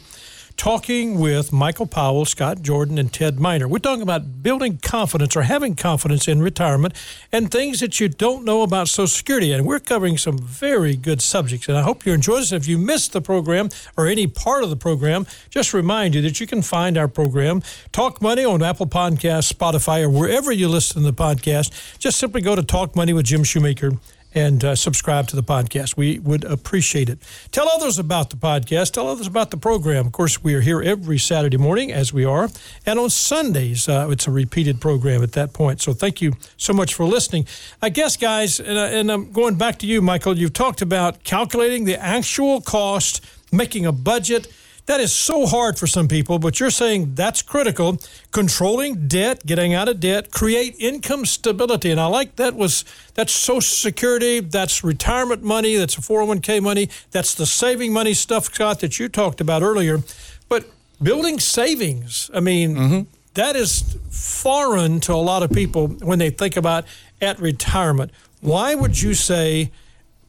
[0.58, 3.68] talking with Michael Powell, Scott Jordan, and Ted Miner.
[3.68, 6.96] We're talking about building confidence or having confidence in retirement
[7.32, 9.54] and things that you don't know about Social Security.
[9.54, 11.70] And we're covering some very good subjects.
[11.70, 12.52] And I hope you enjoy this.
[12.52, 16.40] If you missed the program or any part of the program, just remind you that
[16.40, 21.04] you can find our program, Talk Money, on Apple Podcasts, Spotify, or wherever you listen
[21.04, 22.00] to the podcast.
[22.00, 23.92] Just simply go to Talk Money with Jim Shoemaker
[24.38, 25.98] and uh, subscribe to the podcast.
[25.98, 27.18] We would appreciate it.
[27.52, 28.92] Tell others about the podcast.
[28.92, 30.06] Tell others about the program.
[30.06, 32.50] Of course, we are here every Saturday morning, as we are,
[32.86, 35.82] and on Sundays uh, it's a repeated program at that point.
[35.82, 37.48] So thank you so much for listening.
[37.82, 40.38] I guess, guys, and, uh, and I'm going back to you, Michael.
[40.38, 44.48] You've talked about calculating the actual cost, making a budget.
[44.88, 47.98] That is so hard for some people, but you're saying that's critical.
[48.32, 51.92] Controlling debt, getting out of debt, create income stability.
[51.92, 56.90] And I like that was that's social security, that's retirement money, that's a 401k money,
[57.12, 60.00] that's the saving money stuff, Scott, that you talked about earlier.
[60.48, 60.66] But
[61.04, 63.02] building savings, I mean, mm-hmm.
[63.34, 66.86] that is foreign to a lot of people when they think about
[67.22, 68.12] at retirement.
[68.40, 69.70] Why would you say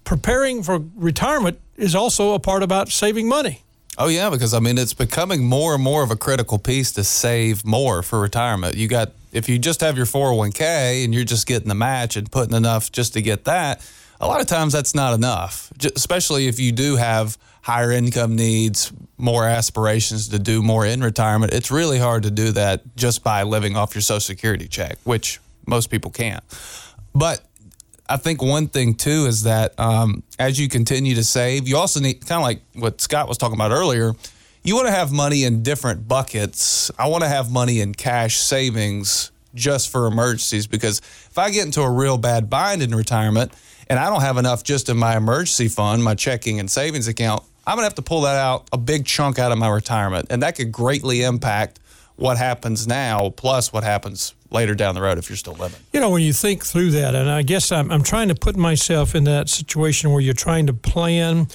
[0.03, 3.63] preparing for retirement is also a part about saving money?
[4.01, 7.03] Oh yeah, because I mean it's becoming more and more of a critical piece to
[7.03, 8.77] save more for retirement.
[8.77, 12.31] You got if you just have your 401k and you're just getting the match and
[12.31, 13.85] putting enough just to get that,
[14.21, 15.73] a lot of times that's not enough.
[15.97, 21.53] Especially if you do have higher income needs, more aspirations to do more in retirement,
[21.53, 25.41] it's really hard to do that just by living off your social security check, which
[25.67, 26.45] most people can't.
[27.15, 27.43] But
[28.09, 32.01] I think one thing too is that um, as you continue to save, you also
[32.01, 34.15] need kind of like what Scott was talking about earlier.
[34.63, 36.91] You want to have money in different buckets.
[36.99, 41.67] I want to have money in cash savings just for emergencies because if I get
[41.67, 43.53] into a real bad bind in retirement
[43.89, 47.43] and I don't have enough just in my emergency fund, my checking and savings account,
[47.67, 50.29] I'm going to have to pull that out, a big chunk out of my retirement.
[50.31, 51.81] And that could greatly impact
[52.19, 55.79] what happens now plus what happens later down the road if you're still living.
[55.93, 58.57] You know, when you think through that, and I guess I'm, I'm trying to put
[58.57, 61.47] myself in that situation where you're trying to plan.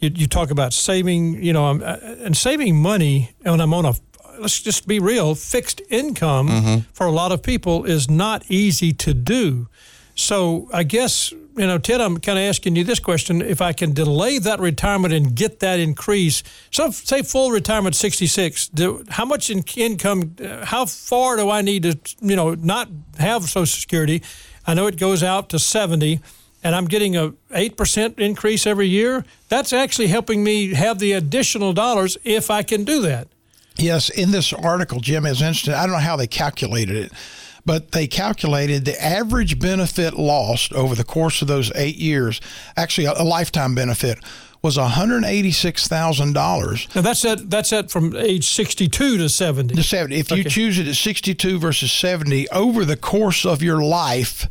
[0.00, 3.94] You, you talk about saving, you know, uh, and saving money when I'm on a,
[4.38, 9.14] let's just be real, fixed income for a lot of people is not easy to
[9.14, 9.68] do.
[10.14, 13.40] So I guess, you know, Ted, I'm kind of asking you this question.
[13.40, 18.68] If I can delay that retirement and get that increase, so say full retirement 66,
[18.68, 22.88] do, how much in income, uh, how far do I need to, you know, not
[23.18, 24.22] have Social Security?
[24.66, 26.20] I know it goes out to 70
[26.62, 29.24] and I'm getting a 8% increase every year.
[29.48, 33.28] That's actually helping me have the additional dollars if I can do that.
[33.76, 35.74] Yes, in this article, Jim is interesting.
[35.74, 37.12] I don't know how they calculated it,
[37.64, 42.40] but they calculated the average benefit lost over the course of those eight years,
[42.76, 44.18] actually a, a lifetime benefit,
[44.62, 49.74] was $186,000 Now that's at that's at from age 62 to 70.
[49.74, 50.16] to 70.
[50.18, 54.48] If you choose it at 62 versus 70, over the course of your life,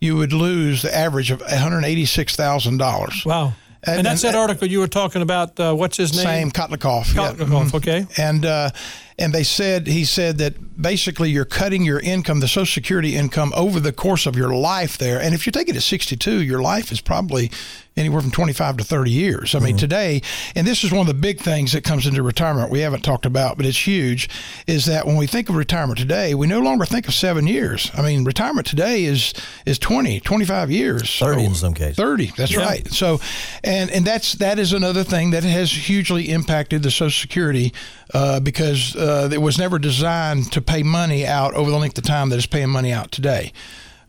[0.00, 3.24] you would lose the average of $186,000.
[3.26, 3.52] Wow.
[3.84, 5.58] And, And- that's and- that article you were talking about.
[5.58, 6.24] Uh, what's his name?
[6.24, 7.14] Same Kotlikoff.
[7.14, 7.76] yeah.
[7.76, 8.06] Okay.
[8.16, 8.70] And uh,
[9.18, 13.52] and they said he said that basically you're cutting your income, the Social Security income,
[13.56, 15.20] over the course of your life there.
[15.20, 17.50] And if you take it at 62, your life is probably
[17.96, 19.54] anywhere from 25 to 30 years.
[19.54, 19.76] I mean, mm-hmm.
[19.78, 20.22] today,
[20.54, 23.26] and this is one of the big things that comes into retirement we haven't talked
[23.26, 24.30] about, but it's huge,
[24.66, 27.90] is that when we think of retirement today, we no longer think of seven years.
[27.94, 29.34] I mean, retirement today is
[29.66, 31.18] is 20, 25 years.
[31.18, 31.96] 30 in some cases.
[31.96, 32.64] 30, that's yeah.
[32.64, 32.86] right.
[32.88, 33.20] So,
[33.62, 37.72] and and that's that is another thing that has hugely impacted the Social Security
[38.14, 42.04] uh, because uh, it was never designed to pay money out over the length of
[42.04, 43.52] time that it's paying money out today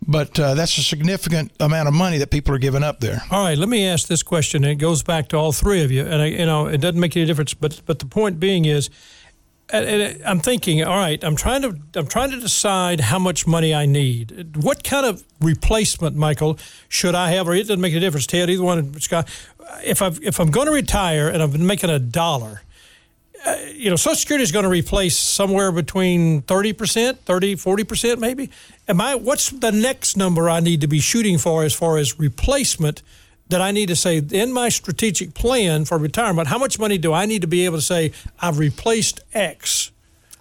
[0.07, 3.24] but uh, that's a significant amount of money that people are giving up there.
[3.32, 4.64] All right, let me ask this question.
[4.64, 7.16] It goes back to all three of you, and I, you know it doesn't make
[7.16, 7.53] any difference.
[7.53, 8.89] But but the point being is,
[9.72, 13.86] I'm thinking, all right, I'm trying to I'm trying to decide how much money I
[13.86, 14.57] need.
[14.57, 16.57] What kind of replacement, Michael,
[16.89, 17.47] should I have?
[17.47, 18.28] Or it doesn't make any difference.
[18.28, 19.30] Ted, either one, Scott.
[19.84, 22.61] If I if I'm going to retire and I've been making a dollar
[23.45, 28.49] uh, you know, Social Security is going to replace somewhere between 30%, 30, 40% maybe.
[28.87, 32.19] Am I, what's the next number I need to be shooting for as far as
[32.19, 33.03] replacement
[33.49, 36.47] that I need to say in my strategic plan for retirement?
[36.47, 39.91] How much money do I need to be able to say I've replaced X?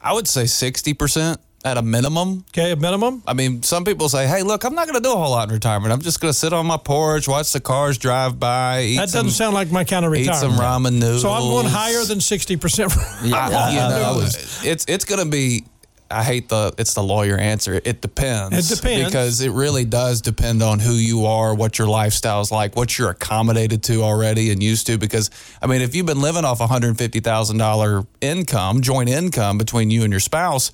[0.03, 2.45] I would say 60% at a minimum.
[2.51, 3.23] Okay, a minimum.
[3.27, 5.49] I mean, some people say, "Hey, look, I'm not going to do a whole lot
[5.49, 5.93] in retirement.
[5.93, 9.21] I'm just going to sit on my porch, watch the cars drive by." that doesn't
[9.23, 10.37] some, sound like my kind of retirement.
[10.37, 11.23] Eat some ramen noodles.
[11.23, 12.93] So I'm going higher than sixty percent.
[13.25, 15.65] yeah, you know, it's it's going to be.
[16.11, 17.81] I hate the it's the lawyer answer.
[17.83, 18.71] It depends.
[18.71, 22.53] It depends because it really does depend on who you are, what your lifestyle is
[22.53, 24.99] like, what you're accommodated to already and used to.
[24.99, 25.31] Because
[25.63, 29.91] I mean, if you've been living off hundred fifty thousand dollar income, joint income between
[29.91, 30.71] you and your spouse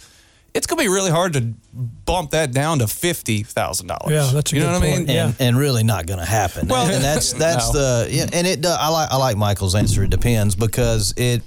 [0.54, 4.10] it's going to be really hard to bump that down to fifty thousand dollars.
[4.10, 4.94] Yeah, that's a you know what point.
[4.94, 5.10] I mean.
[5.10, 5.46] And, yeah.
[5.46, 6.68] and really not going to happen.
[6.68, 7.80] Well, and that's that's no.
[7.80, 8.64] the yeah, and it.
[8.64, 10.02] Uh, I like I like Michael's answer.
[10.02, 11.42] It depends because it.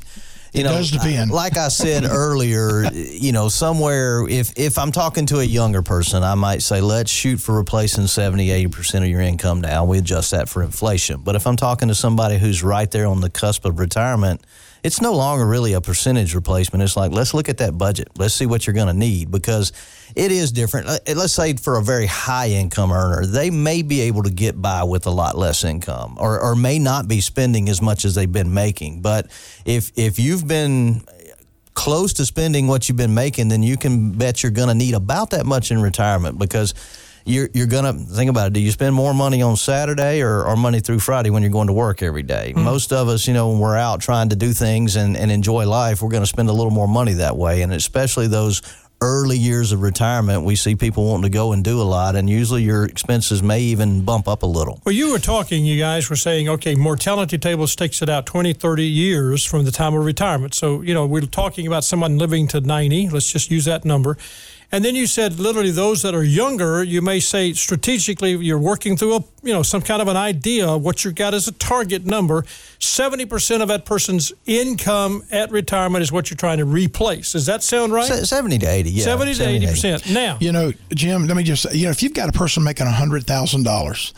[0.53, 1.31] You it know, does depend.
[1.31, 6.23] like I said earlier, you know, somewhere if if I'm talking to a younger person,
[6.23, 9.85] I might say let's shoot for replacing 70, 80% of your income now.
[9.85, 11.21] We adjust that for inflation.
[11.21, 14.45] But if I'm talking to somebody who's right there on the cusp of retirement,
[14.83, 16.81] it's no longer really a percentage replacement.
[16.81, 18.09] It's like, let's look at that budget.
[18.17, 19.71] Let's see what you're going to need because
[20.15, 20.87] it is different.
[20.87, 24.59] Uh, let's say for a very high income earner, they may be able to get
[24.61, 28.15] by with a lot less income or, or may not be spending as much as
[28.15, 29.01] they've been making.
[29.01, 29.27] But
[29.65, 31.03] if, if you've been
[31.73, 34.93] close to spending what you've been making, then you can bet you're going to need
[34.93, 36.73] about that much in retirement because
[37.25, 38.53] you're you're gonna think about it.
[38.53, 41.67] Do you spend more money on Saturday or, or Monday through Friday when you're going
[41.67, 42.53] to work every day?
[42.55, 42.63] Mm-hmm.
[42.63, 45.67] Most of us, you know, when we're out trying to do things and, and enjoy
[45.67, 47.61] life, we're going to spend a little more money that way.
[47.61, 48.61] And especially those
[49.01, 52.29] early years of retirement, we see people wanting to go and do a lot, and
[52.29, 54.79] usually your expenses may even bump up a little.
[54.85, 58.53] Well, you were talking, you guys were saying, okay, mortality table sticks it out 20,
[58.53, 60.53] 30 years from the time of retirement.
[60.53, 63.09] So, you know, we're talking about someone living to 90.
[63.09, 64.17] Let's just use that number.
[64.73, 68.95] And then you said literally those that are younger, you may say strategically you're working
[68.95, 71.51] through a you know some kind of an idea of what you've got as a
[71.51, 72.45] target number.
[72.79, 77.33] Seventy percent of that person's income at retirement is what you're trying to replace.
[77.33, 78.05] Does that sound right?
[78.05, 79.03] Seventy to eighty, yeah.
[79.03, 80.09] Seventy to eighty percent.
[80.09, 81.27] Now you know, Jim.
[81.27, 84.13] Let me just you know if you've got a person making hundred thousand dollars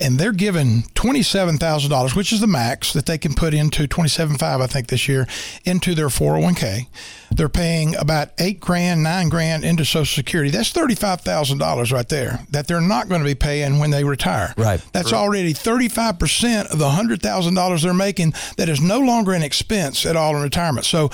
[0.00, 4.66] and they're given $27,000, which is the max that they can put into 27.5 I
[4.66, 5.26] think this year
[5.64, 6.88] into their 401k.
[7.30, 10.50] They're paying about 8 grand, 9 grand into social security.
[10.50, 14.52] That's $35,000 right there that they're not going to be paying when they retire.
[14.56, 14.84] Right.
[14.92, 15.18] That's right.
[15.18, 20.36] already 35% of the $100,000 they're making that is no longer an expense at all
[20.36, 20.86] in retirement.
[20.86, 21.10] So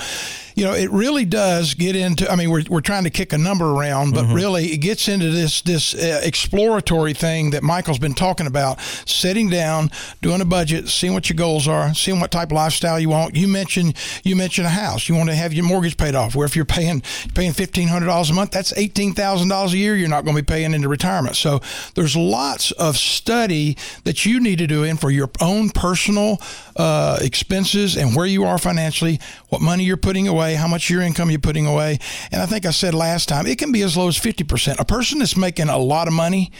[0.55, 2.31] you know, it really does get into.
[2.31, 4.33] I mean, we're, we're trying to kick a number around, but mm-hmm.
[4.33, 9.49] really it gets into this this uh, exploratory thing that Michael's been talking about: sitting
[9.49, 9.89] down,
[10.21, 13.35] doing a budget, seeing what your goals are, seeing what type of lifestyle you want.
[13.35, 15.09] You mentioned you mentioned a house.
[15.09, 16.35] You want to have your mortgage paid off.
[16.35, 17.01] Where if you're paying
[17.33, 19.95] paying fifteen hundred dollars a month, that's eighteen thousand dollars a year.
[19.95, 21.35] You're not going to be paying into retirement.
[21.35, 21.61] So
[21.95, 26.39] there's lots of study that you need to do in for your own personal
[26.75, 29.19] uh, expenses and where you are financially,
[29.49, 31.99] what money you're putting away, how much your income you're putting away.
[32.31, 34.79] And I think I said last time, it can be as low as 50%.
[34.79, 36.51] A person that's making a lot of money,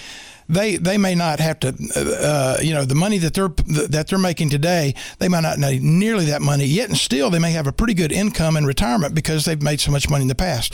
[0.52, 3.50] they they may not have to, uh, you know, the money that they're
[3.88, 7.40] that they're making today, they might not need nearly that money yet, and still they
[7.40, 10.28] may have a pretty good income in retirement because they've made so much money in
[10.28, 10.74] the past.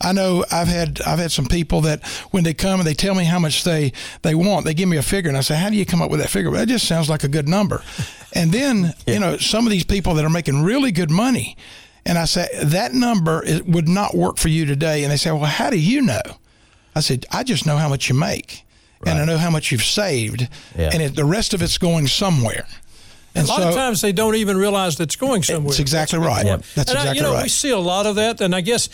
[0.00, 3.14] I know I've had I've had some people that when they come and they tell
[3.14, 5.70] me how much they they want, they give me a figure, and I say, "How
[5.70, 7.82] do you come up with that figure?" Well, that just sounds like a good number.
[8.32, 9.14] And then yeah.
[9.14, 11.56] you know some of these people that are making really good money,
[12.04, 15.30] and I say that number it would not work for you today, and they say,
[15.30, 16.22] "Well, how do you know?"
[16.94, 18.65] I said, "I just know how much you make,
[19.00, 19.12] right.
[19.12, 20.90] and I know how much you've saved, yeah.
[20.92, 22.66] and it, the rest of it's going somewhere."
[23.34, 25.64] And a lot so, of times they don't even realize that it's going somewhere.
[25.64, 26.46] That's exactly That's right.
[26.46, 26.60] Yep.
[26.74, 27.42] That's and exactly I, you know, right.
[27.42, 28.88] We see a lot of that, and I guess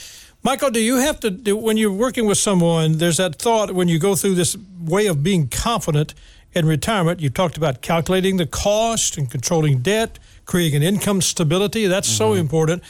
[0.45, 3.87] Michael, do you have to, do, when you're working with someone, there's that thought when
[3.87, 6.15] you go through this way of being confident
[6.53, 11.87] in retirement, you talked about calculating the cost and controlling debt, creating an income stability.
[11.87, 12.17] That's mm-hmm.
[12.17, 12.83] so important.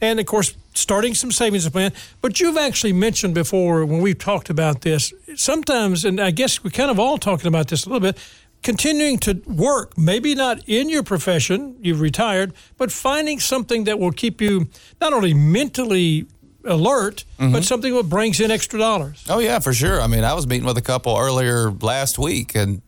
[0.00, 1.92] And of course, starting some savings plan.
[2.20, 6.70] But you've actually mentioned before when we've talked about this, sometimes, and I guess we're
[6.70, 8.18] kind of all talking about this a little bit,
[8.62, 14.12] continuing to work, maybe not in your profession, you've retired, but finding something that will
[14.12, 14.68] keep you
[15.00, 16.26] not only mentally
[16.64, 17.52] alert, mm-hmm.
[17.52, 19.24] but something that brings in extra dollars.
[19.28, 20.00] Oh yeah, for sure.
[20.00, 22.82] I mean, I was meeting with a couple earlier last week, and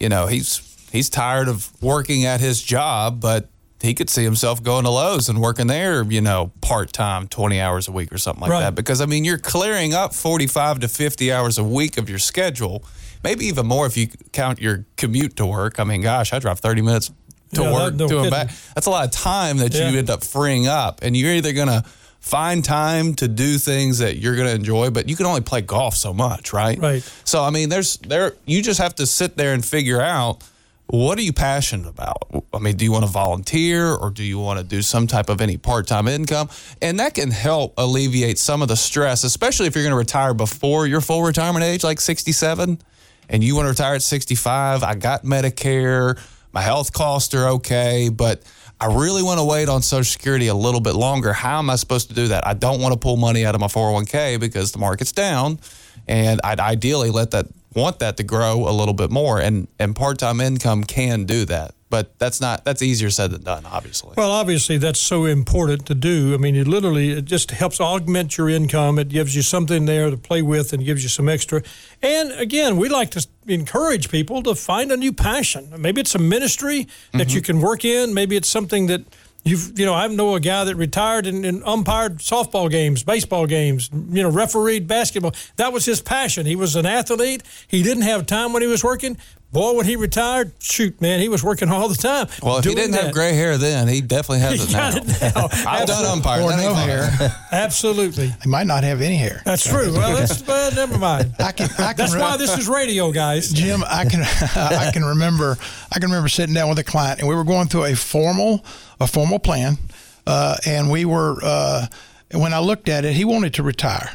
[0.00, 3.48] you know, he's he's tired of working at his job, but
[3.80, 7.60] he could see himself going to Lowe's and working there, you know, part time, 20
[7.60, 8.60] hours a week or something like right.
[8.60, 8.74] that.
[8.74, 12.82] Because, I mean, you're clearing up 45 to 50 hours a week of your schedule,
[13.22, 15.78] maybe even more if you count your commute to work.
[15.78, 17.12] I mean, gosh, I drive 30 minutes
[17.54, 18.50] to yeah, work, no to and back.
[18.74, 19.90] That's a lot of time that yeah.
[19.90, 21.00] you end up freeing up.
[21.02, 21.84] And you're either going to
[22.20, 25.60] find time to do things that you're going to enjoy, but you can only play
[25.60, 26.78] golf so much, right?
[26.78, 27.02] Right.
[27.24, 30.42] So I mean, there's there you just have to sit there and figure out
[30.90, 32.22] what are you passionate about?
[32.52, 35.28] I mean, do you want to volunteer or do you want to do some type
[35.28, 36.48] of any part-time income?
[36.80, 40.32] And that can help alleviate some of the stress, especially if you're going to retire
[40.32, 42.80] before your full retirement age, like 67,
[43.28, 44.82] and you want to retire at 65.
[44.82, 46.18] I got Medicare,
[46.52, 48.42] my health costs are okay, but
[48.80, 51.34] I really want to wait on Social Security a little bit longer.
[51.34, 52.46] How am I supposed to do that?
[52.46, 55.58] I don't want to pull money out of my 401k because the market's down,
[56.06, 57.46] and I'd ideally let that
[57.78, 61.44] want that to grow a little bit more, and and part time income can do
[61.46, 61.74] that.
[61.90, 64.12] But that's not that's easier said than done obviously.
[64.16, 66.34] Well obviously that's so important to do.
[66.34, 68.98] I mean it literally it just helps augment your income.
[68.98, 71.62] It gives you something there to play with and gives you some extra.
[72.02, 75.72] And again we like to encourage people to find a new passion.
[75.78, 77.36] Maybe it's a ministry that mm-hmm.
[77.36, 78.12] you can work in.
[78.12, 79.04] Maybe it's something that
[79.44, 83.46] You've, you know, I know a guy that retired and, and, umpired softball games, baseball
[83.46, 85.32] games, you know, refereed basketball.
[85.56, 86.44] That was his passion.
[86.44, 87.42] He was an athlete.
[87.66, 89.16] He didn't have time when he was working,
[89.50, 92.26] Boy, when he retired, shoot, man, he was working all the time.
[92.42, 93.04] Well, if he didn't that.
[93.04, 94.94] have gray hair then, he definitely has it now.
[94.94, 95.48] It now.
[95.66, 96.42] I've done umpire.
[96.42, 97.08] Or no hair.
[97.52, 98.34] Absolutely.
[98.42, 99.40] He might not have any hair.
[99.46, 99.90] That's true.
[99.92, 101.34] Well, that's well, never mind.
[101.38, 103.50] I can, I can that's re- why this is radio, guys.
[103.50, 105.56] Jim, I can I can remember
[105.90, 108.64] I can remember sitting down with a client and we were going through a formal
[109.00, 109.78] a formal plan,
[110.26, 111.86] uh, and we were uh,
[112.32, 114.10] when I looked at it, he wanted to retire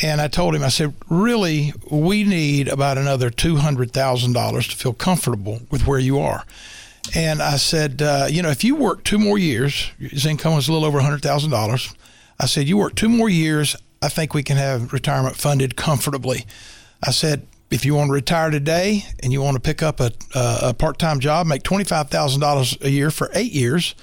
[0.00, 5.60] and I told him, I said, really, we need about another $200,000 to feel comfortable
[5.70, 6.44] with where you are.
[7.14, 10.68] And I said, uh, you know, if you work two more years, his income was
[10.68, 11.94] a little over $100,000.
[12.40, 16.46] I said, you work two more years, I think we can have retirement funded comfortably.
[17.02, 20.12] I said, if you want to retire today and you want to pick up a,
[20.34, 23.94] a part time job, make $25,000 a year for eight years,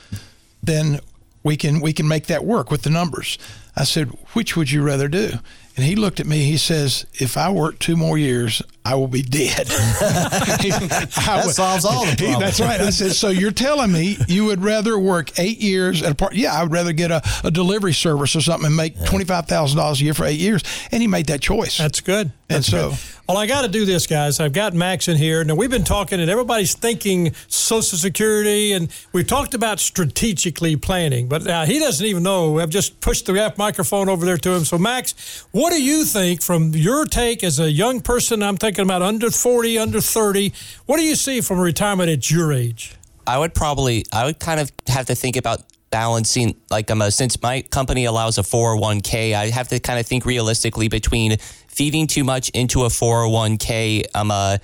[0.62, 1.00] then
[1.44, 3.38] we can we can make that work with the numbers.
[3.76, 5.34] I said, which would you rather do?
[5.80, 6.44] And he looked at me.
[6.44, 11.86] He says, "If I work two more years, I will be dead." that would, solves
[11.86, 12.40] all the problems.
[12.40, 12.82] that's right.
[12.82, 16.34] I said, "So you're telling me you would rather work eight years at a part?
[16.34, 19.48] Yeah, I would rather get a, a delivery service or something and make twenty five
[19.48, 20.62] thousand dollars a year for eight years."
[20.92, 21.78] And he made that choice.
[21.78, 22.32] That's good.
[22.48, 23.00] That's and so, good.
[23.28, 24.40] well, I got to do this, guys.
[24.40, 25.44] I've got Max in here.
[25.44, 31.30] Now we've been talking, and everybody's thinking Social Security, and we've talked about strategically planning,
[31.30, 32.60] but uh, he doesn't even know.
[32.60, 34.66] I've just pushed the microphone over there to him.
[34.66, 38.42] So, Max, what what do you think from your take as a young person?
[38.42, 40.54] I'm thinking about under 40, under 30.
[40.86, 42.96] What do you see from retirement at your age?
[43.26, 47.12] I would probably, I would kind of have to think about balancing like I'm a
[47.12, 52.06] since my company allows a 401k I have to kind of think realistically between feeding
[52.06, 54.60] too much into a 401k I'm a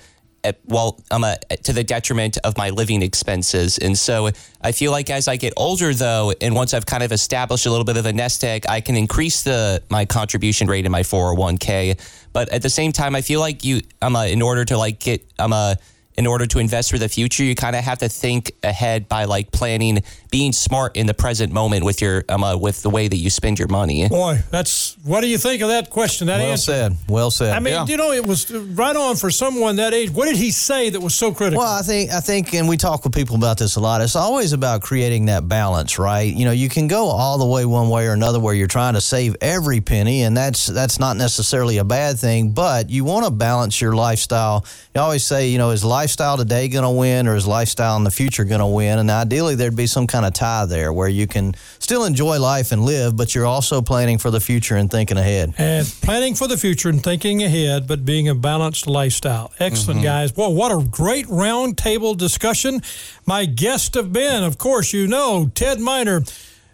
[0.66, 3.78] well, I'm a, to the detriment of my living expenses.
[3.78, 4.30] And so
[4.60, 7.70] I feel like as I get older, though, and once I've kind of established a
[7.70, 11.02] little bit of a nest egg, I can increase the my contribution rate in my
[11.02, 11.98] 401k.
[12.32, 15.00] But at the same time, I feel like you, I'm a, in order to like
[15.00, 15.76] get, I'm a
[16.16, 19.24] in order to invest for the future, you kind of have to think ahead by
[19.24, 20.02] like planning,
[20.36, 23.30] being smart in the present moment with your um, uh, with the way that you
[23.30, 24.06] spend your money.
[24.06, 26.26] Boy, that's what do you think of that question?
[26.26, 26.72] That well answer?
[26.72, 26.96] said.
[27.08, 27.54] Well said.
[27.54, 27.86] I mean, yeah.
[27.86, 30.10] you know, it was right on for someone that age.
[30.10, 31.64] What did he say that was so critical?
[31.64, 34.02] Well, I think I think, and we talk with people about this a lot.
[34.02, 36.30] It's always about creating that balance, right?
[36.30, 38.92] You know, you can go all the way one way or another where you're trying
[38.92, 42.50] to save every penny, and that's that's not necessarily a bad thing.
[42.50, 44.66] But you want to balance your lifestyle.
[44.94, 48.04] You always say, you know, is lifestyle today going to win or is lifestyle in
[48.04, 48.98] the future going to win?
[48.98, 52.72] And ideally, there'd be some kind of tie there where you can still enjoy life
[52.72, 55.54] and live, but you're also planning for the future and thinking ahead.
[55.58, 59.52] And planning for the future and thinking ahead, but being a balanced lifestyle.
[59.58, 60.04] Excellent, mm-hmm.
[60.04, 60.36] guys.
[60.36, 62.82] Well, what a great roundtable discussion.
[63.26, 66.22] My guests have been, of course, you know, Ted Miner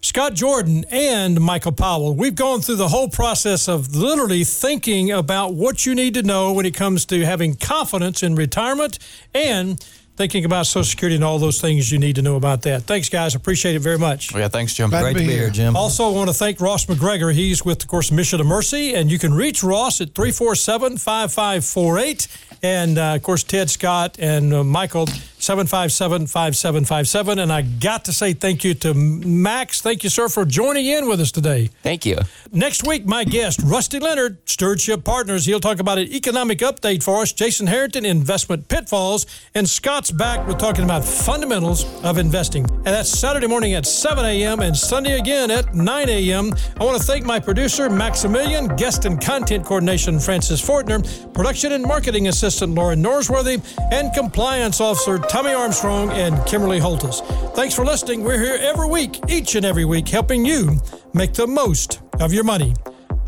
[0.05, 2.17] Scott Jordan and Michael Powell.
[2.17, 6.53] We've gone through the whole process of literally thinking about what you need to know
[6.53, 8.99] when it comes to having confidence in retirement
[9.33, 9.81] and
[10.17, 12.83] thinking about Social Security and all those things you need to know about that.
[12.83, 13.35] Thanks, guys.
[13.35, 14.35] Appreciate it very much.
[14.35, 14.91] Yeah, thanks, Jim.
[14.91, 15.75] Great to be here, Jim.
[15.77, 17.33] Also, I want to thank Ross McGregor.
[17.33, 22.29] He's with, of course, Mission of Mercy, and you can reach Ross at 347 5548.
[22.63, 25.09] And, uh, of course, Ted Scott and uh, Michael,
[25.43, 27.39] 757 5757.
[27.41, 29.81] And I got to say thank you to Max.
[29.81, 31.71] Thank you, sir, for joining in with us today.
[31.83, 32.19] Thank you.
[32.53, 35.45] Next week, my guest, Rusty Leonard, Stewardship Partners.
[35.45, 37.33] He'll talk about an economic update for us.
[37.33, 39.27] Jason Harrington, investment pitfalls.
[39.55, 42.65] And Scott's back with talking about fundamentals of investing.
[42.71, 44.61] And that's Saturday morning at 7 a.m.
[44.61, 46.53] and Sunday again at 9 a.m.
[46.79, 51.03] I want to thank my producer, Maximilian, guest and content coordination, Francis Fortner,
[51.35, 57.25] production and marketing assistant, Lauren Norsworthy, and compliance officer, Tommy Armstrong and Kimberly Holtis.
[57.55, 58.23] Thanks for listening.
[58.23, 60.79] We're here every week, each and every week, helping you
[61.15, 62.75] make the most of your money.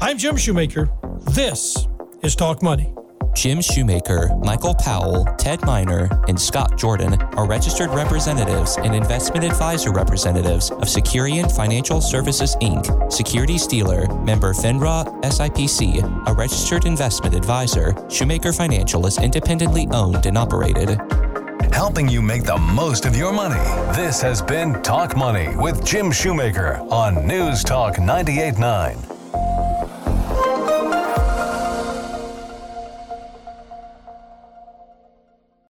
[0.01, 0.91] I'm Jim Shoemaker.
[1.31, 1.89] This
[2.23, 2.93] is Talk Money.
[3.35, 9.91] Jim Shoemaker, Michael Powell, Ted Miner, and Scott Jordan are registered representatives and investment advisor
[9.91, 17.95] representatives of Securian Financial Services Inc., securities dealer, member FINRA SIPC, a registered investment advisor.
[18.11, 21.01] Shoemaker Financial is independently owned and operated
[21.75, 23.59] helping you make the most of your money.
[23.97, 28.97] This has been Talk Money with Jim Shoemaker on News Talk 989.